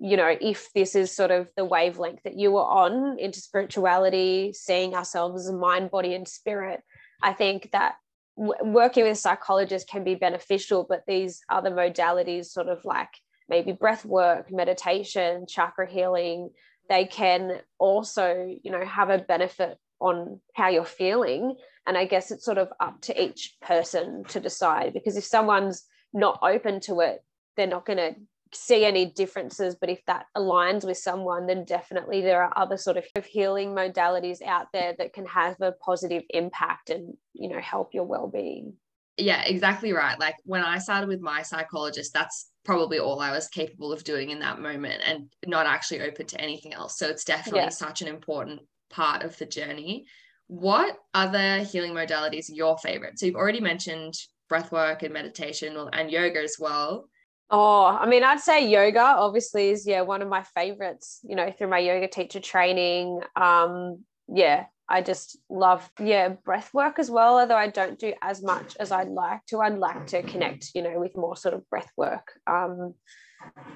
[0.00, 4.52] you know, if this is sort of the wavelength that you were on into spirituality,
[4.54, 6.80] seeing ourselves as mind, body, and spirit,
[7.22, 7.96] I think that
[8.36, 13.10] w- working with psychologists can be beneficial, but these other modalities, sort of like
[13.46, 16.48] maybe breath work, meditation, chakra healing,
[16.88, 21.56] they can also, you know, have a benefit on how you're feeling.
[21.86, 25.84] And I guess it's sort of up to each person to decide because if someone's
[26.14, 27.22] not open to it,
[27.56, 28.14] they're not going to
[28.52, 32.96] see any differences but if that aligns with someone then definitely there are other sort
[32.96, 37.94] of healing modalities out there that can have a positive impact and you know help
[37.94, 38.74] your well-being.
[39.16, 40.18] Yeah exactly right.
[40.18, 44.30] Like when i started with my psychologist that's probably all i was capable of doing
[44.30, 46.98] in that moment and not actually open to anything else.
[46.98, 47.68] So it's definitely yeah.
[47.68, 48.60] such an important
[48.90, 50.06] part of the journey.
[50.48, 53.18] What other healing modalities are your favorite?
[53.18, 54.14] So you've already mentioned
[54.48, 57.08] breath work and meditation and yoga as well
[57.50, 61.20] Oh, I mean, I'd say yoga obviously is yeah one of my favorites.
[61.28, 63.20] You know, through my yoga teacher training.
[63.34, 67.38] Um, yeah, I just love yeah breath work as well.
[67.38, 69.60] Although I don't do as much as I'd like to.
[69.60, 72.32] I'd like to connect, you know, with more sort of breath work.
[72.46, 72.94] Um,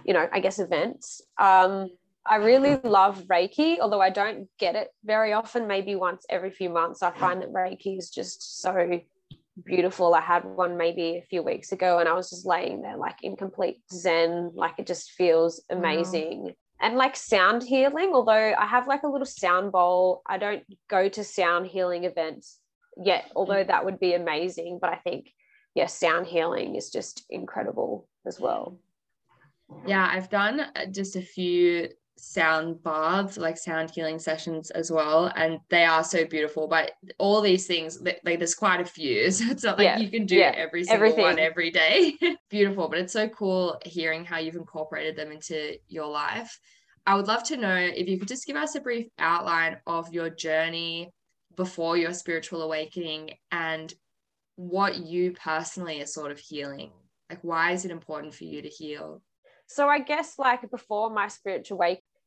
[0.05, 1.21] you know, I guess events.
[1.39, 1.89] Um,
[2.27, 5.67] I really love Reiki, although I don't get it very often.
[5.67, 7.03] Maybe once every few months.
[7.03, 9.01] I find that Reiki is just so
[9.62, 10.14] beautiful.
[10.14, 13.17] I had one maybe a few weeks ago and I was just laying there like
[13.23, 16.43] in complete zen, like it just feels amazing.
[16.45, 16.51] Wow.
[16.81, 21.09] And like sound healing, although I have like a little sound bowl, I don't go
[21.09, 22.59] to sound healing events
[22.97, 24.79] yet, although that would be amazing.
[24.81, 25.33] But I think,
[25.75, 28.79] yeah, sound healing is just incredible as well.
[29.87, 35.33] Yeah, I've done uh, just a few sound baths like sound healing sessions as well.
[35.37, 36.68] And they are so beautiful.
[36.68, 39.31] But all these things like there's quite a few.
[39.31, 39.98] So it's not like yeah.
[39.98, 40.53] you can do yeah.
[40.57, 41.24] every single Everything.
[41.24, 42.16] one every day.
[42.50, 42.88] Beautiful.
[42.88, 46.59] But it's so cool hearing how you've incorporated them into your life.
[47.07, 50.12] I would love to know if you could just give us a brief outline of
[50.12, 51.12] your journey
[51.57, 53.92] before your spiritual awakening and
[54.57, 56.90] what you personally are sort of healing.
[57.29, 59.22] Like why is it important for you to heal?
[59.66, 61.79] So I guess like before my spiritual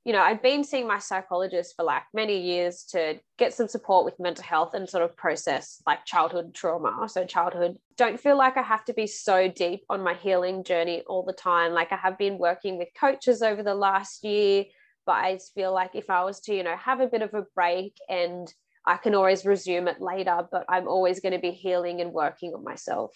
[0.07, 4.05] you know, I'd been seeing my psychologist for like many years to get some support
[4.05, 7.09] with mental health and sort of process like childhood trauma.
[7.09, 11.03] So childhood, don't feel like I have to be so deep on my healing journey
[11.07, 11.73] all the time.
[11.73, 14.63] Like I have been working with coaches over the last year,
[15.05, 17.43] but I feel like if I was to, you know, have a bit of a
[17.53, 18.47] break and
[18.85, 22.53] I can always resume it later, but I'm always going to be healing and working
[22.53, 23.11] on myself.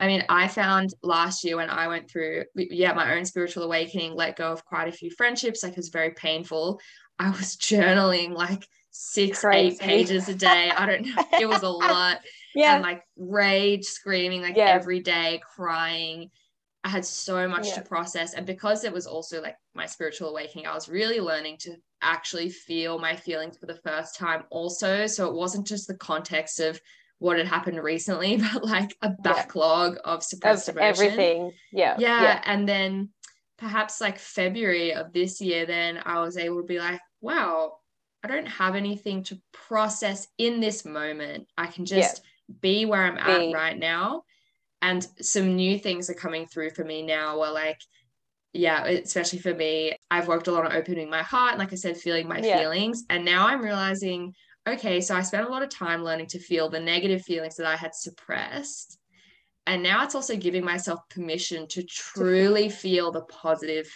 [0.00, 4.14] I mean, I found last year when I went through, yeah, my own spiritual awakening,
[4.14, 6.80] let go of quite a few friendships, like it was very painful.
[7.18, 9.76] I was journaling like six, Crazy.
[9.76, 10.70] eight pages a day.
[10.70, 11.24] I don't know.
[11.40, 12.20] It was a lot.
[12.54, 12.74] yeah.
[12.74, 14.66] And like rage, screaming like yeah.
[14.66, 16.30] every day, crying.
[16.84, 17.74] I had so much yeah.
[17.74, 18.34] to process.
[18.34, 22.50] And because it was also like my spiritual awakening, I was really learning to actually
[22.50, 25.06] feel my feelings for the first time, also.
[25.06, 26.80] So it wasn't just the context of
[27.22, 30.12] what had happened recently, but like a backlog yeah.
[30.12, 31.06] of suppressed of emotion.
[31.06, 31.52] everything.
[31.72, 31.96] Yeah.
[31.98, 32.22] yeah.
[32.22, 32.42] Yeah.
[32.44, 33.10] And then
[33.58, 37.76] perhaps like February of this year, then I was able to be like, wow,
[38.24, 41.46] I don't have anything to process in this moment.
[41.56, 42.54] I can just yeah.
[42.60, 43.50] be where I'm be.
[43.50, 44.24] at right now.
[44.80, 47.78] And some new things are coming through for me now where like,
[48.52, 51.76] yeah, especially for me, I've worked a lot on opening my heart and like I
[51.76, 52.58] said, feeling my yeah.
[52.58, 53.04] feelings.
[53.08, 54.34] And now I'm realizing
[54.66, 57.66] okay, so I spent a lot of time learning to feel the negative feelings that
[57.66, 58.98] I had suppressed.
[59.66, 63.88] And now it's also giving myself permission to truly feel the positive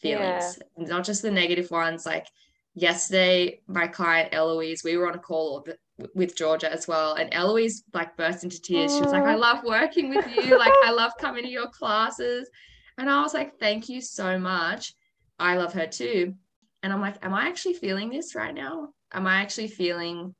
[0.00, 0.86] feelings, yeah.
[0.86, 2.06] not just the negative ones.
[2.06, 2.26] Like
[2.74, 5.66] yesterday, my client Eloise, we were on a call
[6.14, 7.14] with Georgia as well.
[7.14, 8.94] And Eloise like burst into tears.
[8.94, 10.58] She was like, I love working with you.
[10.58, 12.48] Like, I love coming to your classes.
[12.96, 14.94] And I was like, thank you so much.
[15.38, 16.34] I love her too.
[16.82, 18.88] And I'm like, am I actually feeling this right now?
[19.12, 20.34] Am I actually feeling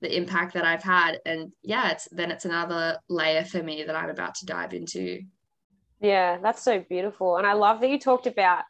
[0.00, 1.18] the impact that I've had?
[1.26, 5.22] And yeah, it's then it's another layer for me that I'm about to dive into.
[6.00, 7.36] Yeah, that's so beautiful.
[7.36, 8.64] And I love that you talked about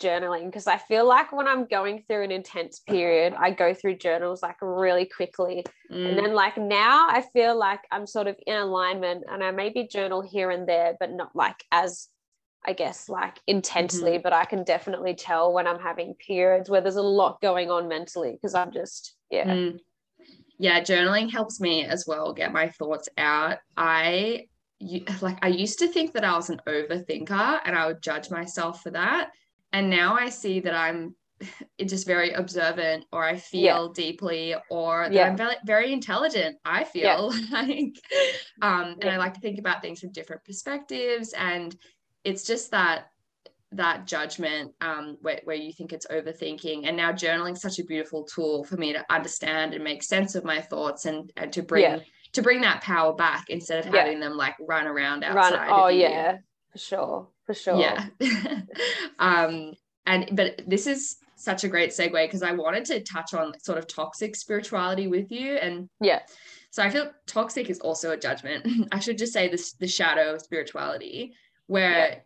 [0.00, 3.98] journaling because I feel like when I'm going through an intense period, I go through
[3.98, 5.64] journals like really quickly.
[5.92, 6.08] Mm.
[6.08, 9.86] And then, like, now I feel like I'm sort of in alignment and I maybe
[9.86, 12.08] journal here and there, but not like as
[12.66, 14.22] I guess, like intensely, mm-hmm.
[14.22, 17.88] but I can definitely tell when I'm having periods where there's a lot going on
[17.88, 19.46] mentally because I'm just, yeah.
[19.46, 19.78] Mm.
[20.58, 23.58] Yeah, journaling helps me as well get my thoughts out.
[23.78, 24.46] I
[25.20, 28.82] like I used to think that I was an overthinker and I would judge myself
[28.82, 29.30] for that.
[29.72, 31.14] And now I see that I'm
[31.80, 33.88] just very observant or I feel yeah.
[33.94, 35.28] deeply or that yeah.
[35.28, 36.56] I'm very, very intelligent.
[36.64, 37.50] I feel yeah.
[37.52, 37.94] like
[38.62, 41.74] um and I like to think about things from different perspectives and
[42.24, 43.10] it's just that
[43.72, 46.88] that judgment um, where, where you think it's overthinking.
[46.88, 50.44] And now journaling such a beautiful tool for me to understand and make sense of
[50.44, 51.98] my thoughts and, and to bring yeah.
[52.32, 54.28] to bring that power back instead of having yeah.
[54.28, 56.38] them like run around outside run, oh yeah.
[56.72, 57.28] For sure.
[57.46, 57.78] For sure.
[57.78, 58.06] Yeah.
[59.18, 59.74] Um
[60.06, 63.78] and but this is such a great segue because i wanted to touch on sort
[63.78, 65.56] of toxic spirituality with you.
[65.56, 66.20] And yeah.
[66.70, 68.66] so i feel toxic is also a judgment.
[68.92, 71.34] I should just say this the shadow of spirituality
[71.70, 72.24] where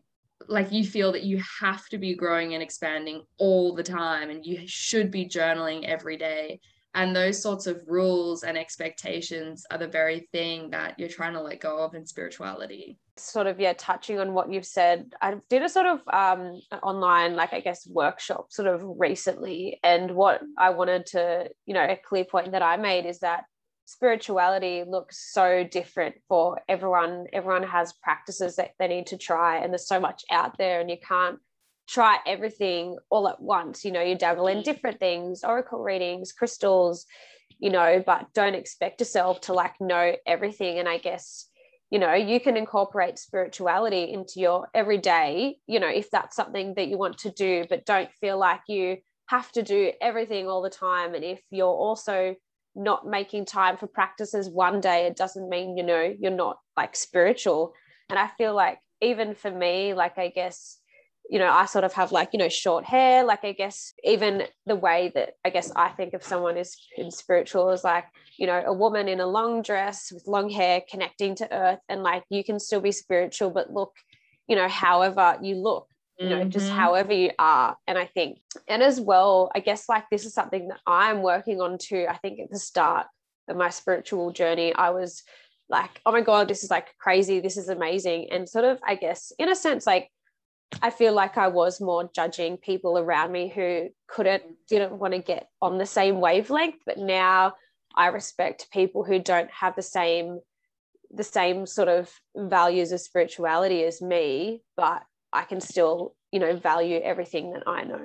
[0.49, 4.45] like you feel that you have to be growing and expanding all the time and
[4.45, 6.61] you should be journaling every day.
[6.95, 11.43] And those sorts of rules and expectations are the very thing that you're trying to
[11.43, 12.97] let go of in spirituality.
[13.19, 15.13] Sort of yeah touching on what you've said.
[15.21, 19.79] I did a sort of um online like i guess workshop sort of recently.
[19.85, 23.45] And what i wanted to you know a clear point that i made is that
[23.87, 27.27] spirituality looks so different for everyone.
[27.33, 30.91] Everyone has practices that they need to try and there's so much out there and
[30.91, 31.39] you can't
[31.87, 33.85] try everything all at once.
[33.85, 34.65] You know you dabble in mm.
[34.65, 37.07] different things oracle readings crystals
[37.59, 40.79] you know but don't expect yourself to like know everything.
[40.79, 41.49] And i guess
[41.91, 46.89] you know you can incorporate spirituality into your everyday you know if that's something that
[46.89, 50.71] you want to do but don't feel like you have to do everything all the
[50.71, 51.15] time.
[51.15, 52.35] And if you're also
[52.75, 56.97] not making time for practices one day it doesn't mean you know you're not like
[56.97, 57.73] spiritual.
[58.11, 60.79] And i feel like even for me like i guess
[61.31, 63.25] you know i sort of have like you know short hair.
[63.25, 67.11] Like i guess even the way that i guess i think of someone is in
[67.11, 68.05] spiritual is like
[68.39, 71.81] you know a woman in a long dress with long hair connecting to earth.
[71.89, 73.93] And like you can still be spiritual but look
[74.49, 76.51] you know however you look you know mm-hmm.
[76.51, 77.77] just however you are.
[77.87, 81.61] And i think and as well i guess like this is something that i'm working
[81.61, 82.07] on too.
[82.09, 83.07] I think at the start
[83.49, 85.23] of my spiritual journey i was
[85.69, 87.41] like oh my god this is like crazy.
[87.41, 88.29] This is amazing.
[88.31, 90.11] And sort of i guess in a sense like
[90.83, 95.21] I feel like I was more judging people around me who couldn't, didn't want to
[95.21, 96.77] get on the same wavelength.
[96.87, 97.55] But now
[97.97, 100.41] I respect people who don't have the same,
[101.11, 105.03] the same sort of values of spirituality as me, but
[105.35, 108.01] I can still, you know, value everything that I know.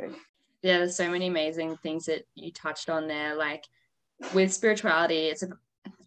[0.62, 3.36] Yeah, there's so many amazing things that you touched on there.
[3.36, 3.64] Like
[4.34, 5.50] with spirituality, it's a,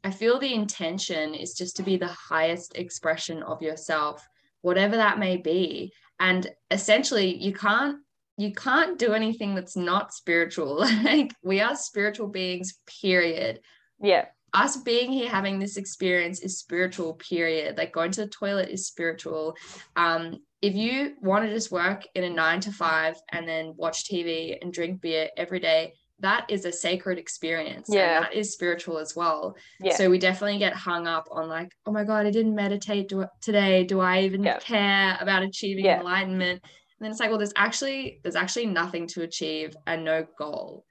[0.05, 4.27] I feel the intention is just to be the highest expression of yourself,
[4.61, 5.93] whatever that may be.
[6.21, 7.99] And essentially you can't
[8.39, 10.85] you can't do anything that's not spiritual.
[11.05, 13.61] Like we are spiritual beings period.
[14.01, 14.27] Yeah.
[14.55, 17.79] Us being here having this experience is spiritual period.
[17.79, 19.57] Like going to the toilet is spiritual.
[19.97, 24.05] Um if you want to just work in a nine to five and then watch
[24.05, 27.89] tv and drink beer every day that is a sacred experience.
[27.91, 28.21] Yeah.
[28.21, 29.57] that is spiritual as well.
[29.81, 29.97] Yeah.
[29.97, 33.27] So we definitely get hung up on like, oh my God, I didn't meditate do-
[33.41, 33.83] today.
[33.83, 34.59] Do I even yeah.
[34.61, 35.99] care about achieving yeah.
[35.99, 36.63] enlightenment?
[36.63, 40.85] And then it's like, well, there's actually there's actually nothing to achieve and no goal.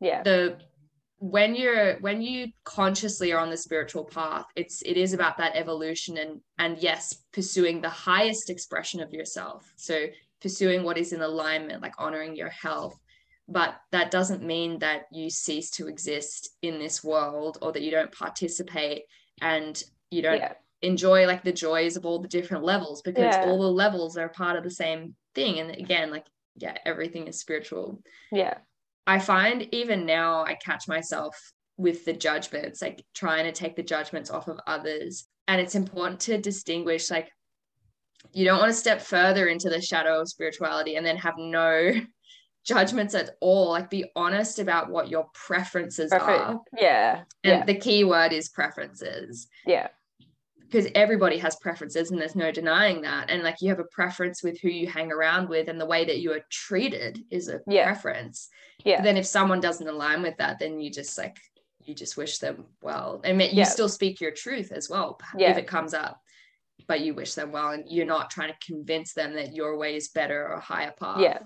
[0.00, 0.22] Yeah.
[0.22, 0.58] The
[1.20, 5.54] when you're when you consciously are on the spiritual path, it's it is about that
[5.54, 9.70] evolution and and yes, pursuing the highest expression of yourself.
[9.76, 10.06] So
[10.40, 12.98] pursuing what is in alignment, like honoring your health,
[13.46, 17.90] but that doesn't mean that you cease to exist in this world or that you
[17.90, 19.02] don't participate
[19.42, 20.54] and you don't yeah.
[20.80, 23.44] enjoy like the joys of all the different levels because yeah.
[23.44, 26.24] all the levels are part of the same thing and again like
[26.56, 28.02] yeah everything is spiritual
[28.32, 28.54] yeah
[29.10, 31.36] i find even now i catch myself
[31.80, 35.26] with the judgments like trying to take the judgments off of others.
[35.48, 37.30] And it's important to distinguish like
[38.32, 41.92] you don't want to step further into the shadow of spirituality and then have no
[42.66, 43.70] judgments at all.
[43.70, 46.60] Like be honest about what your preferences Prefer- are.
[46.78, 47.64] yeah and yeah.
[47.64, 49.48] the key word is preferences.
[49.66, 49.88] Yeah
[50.70, 54.42] because everybody has preferences and there's no denying that and like you have a preference
[54.42, 57.60] with who you hang around with and the way that you are treated is a
[57.66, 57.84] yeah.
[57.84, 58.48] preference
[58.84, 61.36] yeah but then if someone doesn't align with that then you just like
[61.82, 63.64] you just wish them well and you yeah.
[63.64, 65.50] still speak your truth as well yeah.
[65.50, 66.20] if it comes up
[66.86, 69.96] but you wish them well and you're not trying to convince them that your way
[69.96, 71.38] is better or higher path yeah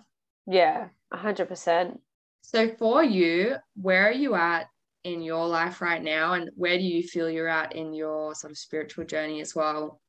[0.47, 1.99] yeah, 100%.
[2.43, 4.69] So, for you, where are you at
[5.05, 6.33] in your life right now?
[6.33, 10.01] And where do you feel you're at in your sort of spiritual journey as well?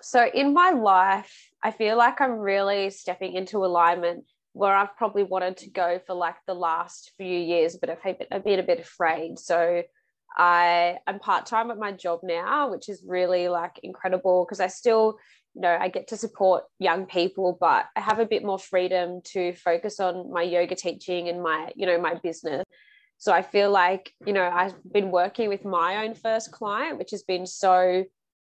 [0.00, 5.24] So, in my life, I feel like I'm really stepping into alignment where I've probably
[5.24, 8.64] wanted to go for like the last few years, but I've been, I've been a
[8.64, 9.38] bit afraid.
[9.38, 9.82] So,
[10.36, 14.68] I am part time at my job now, which is really like incredible because I
[14.68, 15.18] still
[15.54, 19.20] you know i get to support young people but i have a bit more freedom
[19.24, 22.64] to focus on my yoga teaching and my you know my business
[23.18, 27.10] so i feel like you know i've been working with my own first client which
[27.10, 28.04] has been so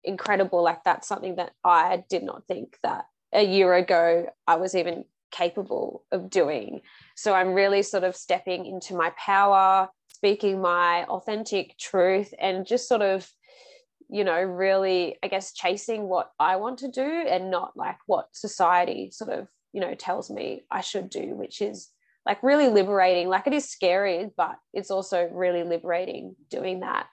[0.04, 0.62] incredible.
[0.62, 5.06] Like that's something that i did not think that a year ago i was even
[5.32, 6.82] capable of doing.
[7.16, 12.88] So i'm really sort of stepping into my power speaking my authentic truth and just
[12.88, 13.30] sort of
[14.10, 18.28] you know, really, I guess, chasing what I want to do and not like what
[18.34, 21.90] society sort of, you know, tells me I should do, which is
[22.26, 23.28] like really liberating.
[23.30, 27.08] Like it is scary, but it's also really liberating doing that.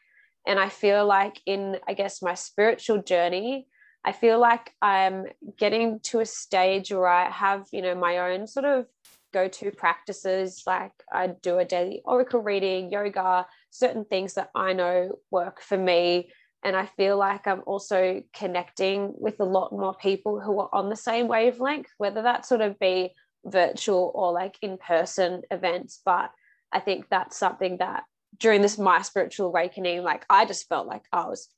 [0.46, 3.66] And I feel like in, I guess, my spiritual journey,
[4.04, 8.46] I feel like I'm getting to a stage where I have, you know, my own
[8.46, 8.86] sort of
[9.32, 10.62] go to practices.
[10.66, 15.78] Like I do a daily oracle reading, yoga, certain things that I know work for
[15.78, 16.30] me.
[16.64, 20.90] And I feel like I'm also connecting with a lot more people who are on
[20.90, 23.12] the same wavelength, whether that sort of be
[23.44, 26.00] virtual or like in person events.
[26.04, 26.30] But
[26.72, 28.04] I think that's something that
[28.38, 31.48] during this my spiritual awakening, like I just felt like I was,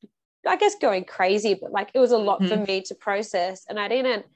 [0.47, 2.49] I guess, going crazy, but like it was a lot mm-hmm.
[2.49, 3.65] for me to process.
[3.69, 4.27] And I didn't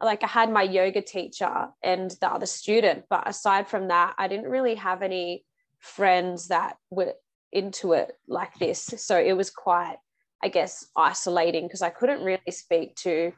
[0.00, 4.28] like I had my yoga teacher and the other student, but aside from that, I
[4.28, 5.44] didn't really have any
[5.78, 7.14] friends that were
[7.52, 8.82] into it like this.
[8.98, 9.96] So it was quite,
[10.42, 13.32] I guess, isolating because I couldn't really speak to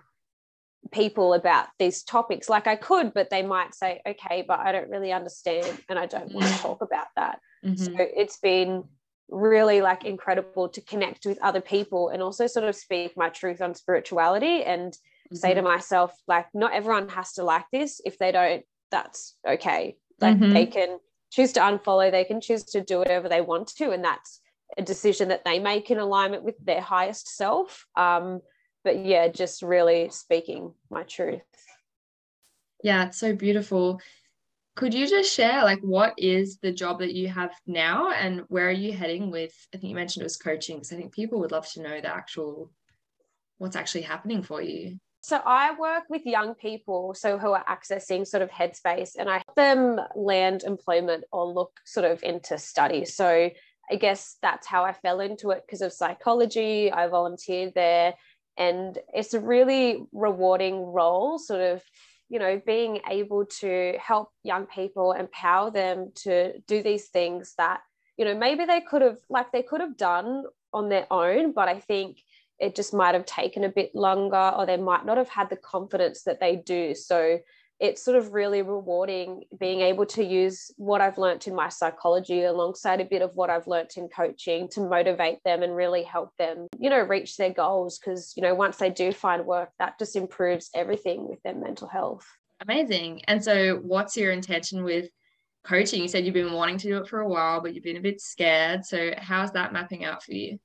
[0.91, 4.91] people about these topics like I could, but they might say, okay, but I don't
[4.91, 6.61] really understand and I don't want to mm.
[6.61, 7.41] talk about that.
[7.65, 7.85] Mm-hmm.
[7.85, 8.85] So it's been
[9.29, 13.61] really like incredible to connect with other people and also sort of speak my truth
[13.61, 15.37] on spirituality and mm-hmm.
[15.37, 15.69] say to mm-hmm.
[15.69, 18.01] myself, like, not everyone has to like this.
[18.05, 19.97] If they don't, that's okay.
[20.21, 20.53] Like mm-hmm.
[20.53, 20.99] they can
[21.31, 23.91] choose to unfollow, they can choose to do whatever they want to.
[23.91, 24.41] And that's
[24.79, 27.87] a decision that they make in alignment with their highest self.
[27.97, 28.41] Um,
[28.89, 31.43] but yeah, just really speaking my truth.
[32.83, 34.01] Yeah, it's so beautiful.
[34.77, 38.67] Could you just share like what is the job that you have now and where
[38.67, 41.39] are you heading with I think you mentioned it was coaching because I think people
[41.41, 42.71] would love to know the actual
[43.59, 44.99] what's actually happening for you.
[45.21, 49.43] So I work with young people, so who are accessing sort of headspace, and I
[49.47, 53.05] help them land employment or look sort of into study.
[53.05, 53.51] So
[53.91, 56.91] I guess that's how I fell into it because of psychology.
[56.91, 58.15] I volunteered there,
[58.59, 61.83] and it's a really rewarding role, sort of,
[62.29, 67.81] you know, being able to help young people, empower them to do these things that,
[68.17, 70.43] you know, maybe they could have, like, they could have done
[70.73, 72.19] on their own, but I think
[72.59, 75.57] it just might have taken a bit longer or they might not have had the
[75.57, 76.95] confidence that they do.
[76.95, 77.39] So
[77.81, 82.45] it's sort of really rewarding being able to use what I've learnt in my psychology
[82.45, 86.37] alongside a bit of what I've learnt in coaching to motivate them and really help
[86.39, 87.99] them, you know, reach their goals.
[87.99, 91.89] Because, you know, once they do find work, that just improves everything with their mental
[91.89, 92.27] health.
[92.61, 93.23] Amazing.
[93.29, 95.09] And so, what's your intention with
[95.65, 96.03] coaching?
[96.03, 98.01] You said you've been wanting to do it for a while, but you've been a
[98.01, 98.85] bit scared.
[98.85, 100.59] So, how's that mapping out for you?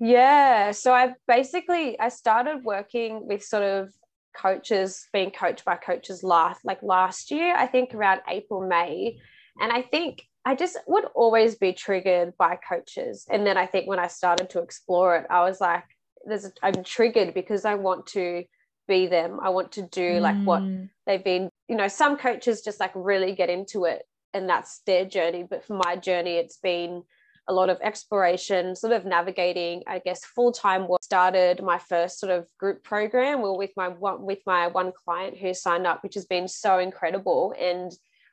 [0.00, 0.70] Yeah.
[0.70, 3.92] So I basically I started working with sort of
[4.40, 9.18] coaches being coached by coaches last like last year, I think around April, May.
[9.60, 13.26] And I think I just would always be triggered by coaches.
[13.28, 15.84] And then I think when I started to explore it, I was like,
[16.24, 18.44] there's a, I'm triggered because I want to
[18.86, 19.38] be them.
[19.42, 20.88] I want to do like what mm.
[21.06, 25.04] they've been, you know, some coaches just like really get into it and that's their
[25.04, 25.44] journey.
[25.48, 27.02] But for my journey, it's been
[27.48, 31.02] a lot of exploration, sort of navigating, I guess, full time work.
[31.02, 35.54] Started my first sort of group program, with my one with my one client who
[35.54, 37.54] signed up, which has been so incredible.
[37.58, 37.90] And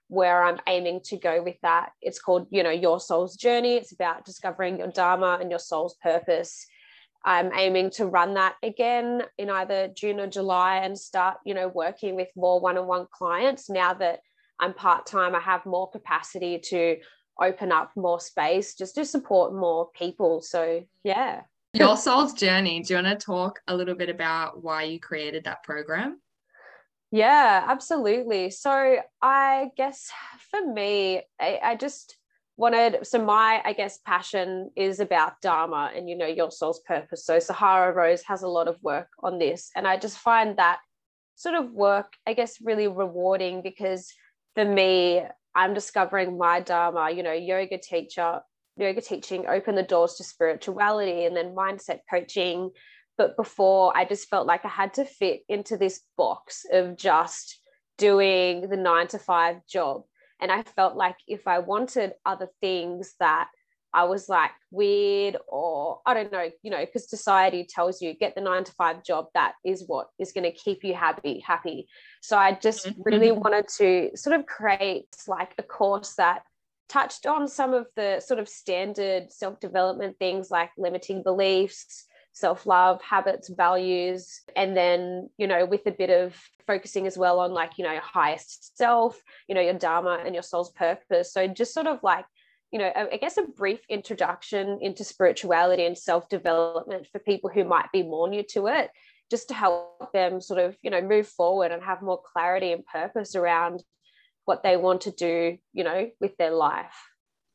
[0.07, 3.76] where I'm aiming to go with that, it's called, you know, Your Soul's Journey.
[3.76, 6.68] It's about discovering your Dharma and your soul's purpose.
[7.24, 11.70] I'm aiming to run that again in either June or July and start, you know,
[11.70, 14.20] working with more one-on-one clients now that
[14.59, 15.34] I'm part-time.
[15.34, 16.97] I have more capacity to
[17.41, 20.41] open up more space just to support more people.
[20.41, 21.41] So, yeah.
[21.73, 22.81] Your soul's journey.
[22.81, 26.21] Do you want to talk a little bit about why you created that program?
[27.11, 28.49] Yeah, absolutely.
[28.49, 30.09] So, I guess
[30.51, 32.17] for me, I, I just
[32.57, 37.25] wanted so my i guess passion is about dharma and you know your soul's purpose
[37.25, 40.79] so sahara rose has a lot of work on this and i just find that
[41.36, 44.13] sort of work i guess really rewarding because
[44.53, 45.21] for me
[45.56, 48.41] I'm discovering my Dharma, you know, yoga teacher,
[48.78, 52.72] yoga teaching opened the doors to spirituality and then mindset coaching.
[53.18, 57.60] But before, I just felt like I had to fit into this box of just
[57.97, 60.03] doing the nine to five job.
[60.41, 63.47] And I felt like if I wanted other things that
[63.96, 68.36] I was like weird or I don't know, you know, because society tells you get
[68.36, 69.28] the nine to five job.
[69.34, 71.88] That is what is going to keep you happy, happy.
[72.22, 73.02] So I just mm-hmm.
[73.06, 76.43] really wanted to sort of create like a course that
[76.89, 83.48] touched on some of the sort of standard self-development things like limiting beliefs, self-love, habits,
[83.50, 86.36] values, and then, you know, with a bit of
[86.68, 90.36] focusing as well on like, you know, your highest self, you know, your dharma and
[90.36, 91.32] your soul's purpose.
[91.32, 92.26] So just sort of like
[92.76, 97.63] you know, I guess a brief introduction into spirituality and self development for people who
[97.63, 98.91] might be more new to it,
[99.32, 102.86] just to help them sort of, you know, move forward and have more clarity and
[102.86, 103.82] purpose around
[104.43, 106.93] what they want to do, you know, with their life.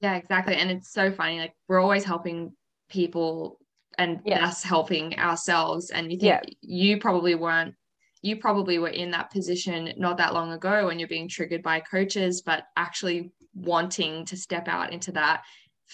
[0.00, 0.54] Yeah, exactly.
[0.54, 1.38] And it's so funny.
[1.38, 2.56] Like, we're always helping
[2.88, 3.58] people
[3.98, 4.40] and Yeah.
[4.40, 6.50] that's helping ourselves and you think Yeah.
[6.62, 7.74] you probably weren't
[8.22, 11.80] you probably were in that position not that long ago when you're being triggered by
[11.80, 15.42] coaches but actually wanting to step out into that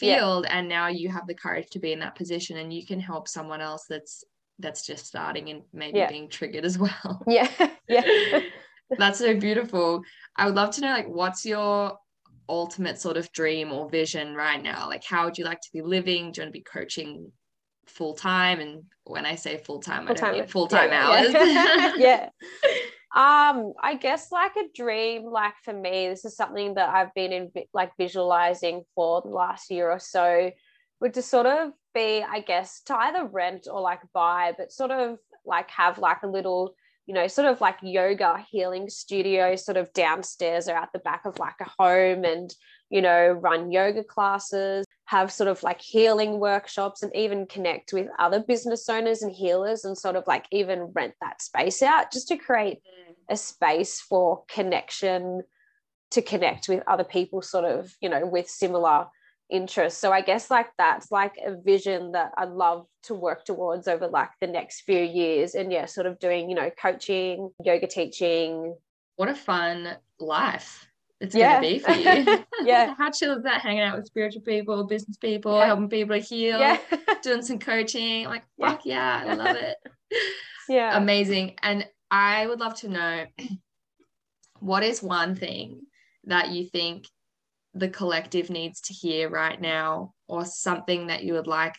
[0.01, 0.19] Yeah.
[0.19, 3.01] field and now you have the courage to be in that position and you can
[3.01, 4.25] help someone else that's
[4.59, 6.09] that's just starting and maybe Yeah.
[6.09, 7.49] being triggered as well Yeah.
[7.89, 8.41] yeah.
[8.99, 10.03] that's so beautiful
[10.37, 11.99] i would love to know like what's your
[12.49, 15.83] ultimate sort of dream or vision right now like how would you like to be
[15.83, 17.33] living do you want to be coaching
[17.87, 21.33] full time and when i say full time i don't mean full time yeah, hours
[21.33, 21.93] Yeah.
[21.97, 22.29] yeah.
[23.17, 27.33] Um, I guess like a dream, like for me, this is something that I've been
[27.33, 30.51] in like visualizing for the last year or so,
[31.01, 34.91] would to sort of be, I guess, to either rent or like buy, but sort
[34.91, 36.75] of like have like a little,
[37.07, 41.25] you know, sort of like yoga healing studio sort of downstairs or at the back
[41.25, 42.55] of like a home and,
[42.91, 48.09] you know, run yoga classes, have sort of like healing workshops and even connect with
[48.19, 52.29] other business owners and healers and sort of like even rent that space out just
[52.29, 52.79] to create
[53.29, 55.43] a space for connection
[56.13, 59.07] to connect with other people sort of you know with similar
[59.51, 60.01] interests.
[60.01, 64.09] So i guess like that's like a vision that i'd love to work towards over
[64.09, 65.55] like the next few years.
[65.55, 68.75] And yeah sort of doing you know coaching yoga teaching.
[69.17, 70.89] What a fun life
[71.21, 71.55] it's Yeah.
[71.55, 72.45] gonna be for you.
[72.65, 72.95] Yeah.
[72.99, 75.67] how chill is that hanging out with spiritual people business people Yeah.
[75.67, 76.79] helping people to heal yeah.
[77.23, 79.77] doing some coaching like fuck yeah i love it.
[80.69, 80.97] Yeah.
[80.97, 81.55] Amazing.
[81.63, 83.25] And i would love to know
[84.61, 85.83] what is one thing
[86.25, 87.07] that you think
[87.75, 91.75] the collective needs to hear right now or something that you would like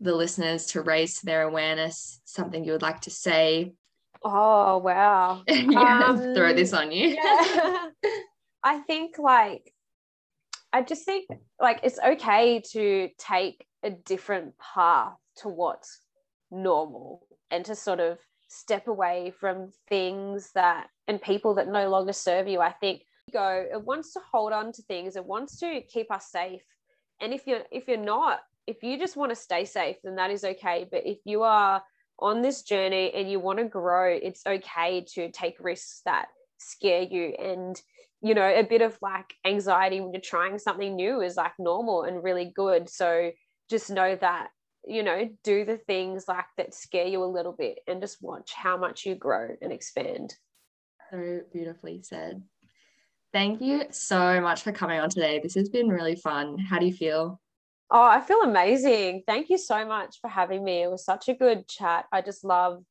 [0.00, 3.72] the listeners to raise to their awareness something you would like to say?
[4.22, 5.42] Oh wow.
[5.48, 7.08] Yeah, Um, throw this on you.
[7.08, 7.88] yeah.
[8.62, 9.72] I think like
[10.72, 11.28] i just think
[11.60, 16.00] like it's okay to take a different path to what's
[16.50, 18.18] normal and to sort of
[18.48, 22.60] step away from things that and people that no longer serve you.
[22.60, 25.16] I think go it wants to hold on to things.
[25.16, 26.62] It wants to keep us safe.
[27.20, 30.30] And if you're if you're not if you just want to stay safe then that
[30.30, 30.86] is okay.
[30.90, 31.82] But if you are
[32.18, 36.26] on this journey and you want to grow it's okay to take risks that
[36.58, 37.34] scare you.
[37.38, 37.80] And
[38.22, 42.02] you know a bit of like anxiety when you're trying something new is like normal
[42.02, 42.88] and really good.
[42.88, 43.30] So
[43.70, 44.48] just know that
[44.86, 48.52] you know do the things like that scare you a little bit and just watch
[48.54, 50.34] how much you grow and expand.
[51.10, 52.42] So beautifully said.
[53.32, 55.40] Thank you so much for coming on today.
[55.42, 56.58] This has been really fun.
[56.58, 57.40] How do you feel?
[57.90, 59.22] Oh i feel amazing.
[59.26, 60.82] Thank you so much for having me.
[60.82, 62.06] It was such a good chat.
[62.12, 62.82] I just love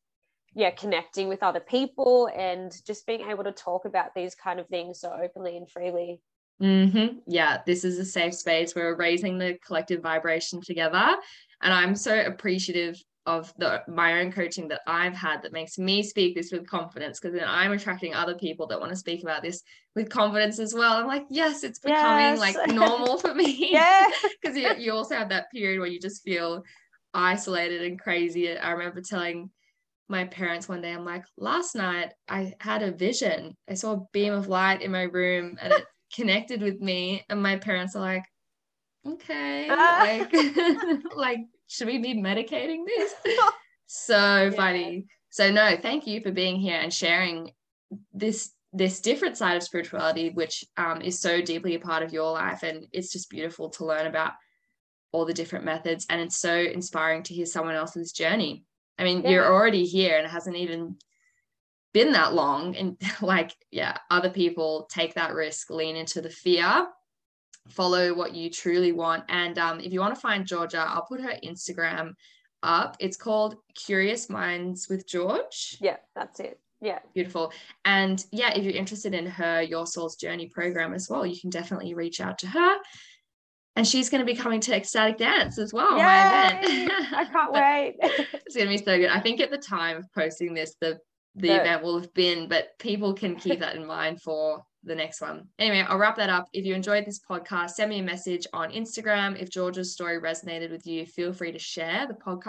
[0.55, 4.67] yeah connecting with other people and just being able to talk about these kind of
[4.67, 6.21] things so openly and freely.
[6.61, 7.19] Mm-hmm.
[7.27, 8.75] Yeah, this is a safe space.
[8.75, 11.17] We're raising the collective vibration together.
[11.63, 16.03] And I'm so appreciative of the my own coaching that I've had that makes me
[16.03, 19.41] speak this with confidence because then I'm attracting other people that want to speak about
[19.41, 19.63] this
[19.95, 20.93] with confidence as well.
[20.93, 22.39] I'm like, yes, it's becoming Yes.
[22.39, 23.69] like normal for me.
[23.71, 24.09] yeah
[24.41, 26.63] Because you, you also have that period where you just feel
[27.13, 28.57] isolated and crazy.
[28.57, 29.49] I remember telling
[30.09, 33.55] my parents one day, I'm like, last night I had a vision.
[33.69, 37.23] I saw a beam of light in my room and it connected with me.
[37.29, 38.23] And my parents are like,
[39.07, 39.99] okay, Ah.
[40.01, 40.33] like,
[41.15, 43.13] like, should we be medicating this?
[43.85, 45.05] So funny.
[45.29, 47.51] So no, thank you for being here and sharing
[48.11, 52.31] this this different side of spirituality, which um, is so deeply a part of your
[52.31, 54.33] life, and it's just beautiful to learn about
[55.11, 58.65] all the different methods, and it's so inspiring to hear someone else's journey.
[58.97, 60.95] I mean, you're already here, and it hasn't even
[61.93, 66.87] been that long, and like, yeah, other people take that risk, lean into the fear,
[67.69, 71.21] follow what you truly want, and um, if you want to find Georgia, I'll put
[71.21, 72.13] her Instagram
[72.63, 72.95] up.
[72.99, 75.77] It's called Curious Minds with George.
[75.81, 77.51] yeah that's it yeah Beautiful.
[77.85, 81.49] And yeah, if you're interested in her Your Soul's Journey program as well, you can
[81.49, 82.75] definitely reach out to her.
[83.75, 85.91] And she's going to be coming to Ecstatic Dance as well.
[85.97, 86.83] my Yay!
[86.83, 86.91] event.
[87.13, 87.95] i can't wait
[88.45, 89.09] It's going to be so good.
[89.09, 90.99] I think at the time of posting this, the
[91.35, 94.95] the The- event will have been, but people can keep that in mind for the
[94.95, 95.47] next one.
[95.59, 96.47] Anyway, I'll wrap that up.
[96.53, 99.41] If you enjoyed this podcast, send me a message on Instagram.
[99.41, 102.41] If Georgia's story resonated with you, feel free to share the podcast.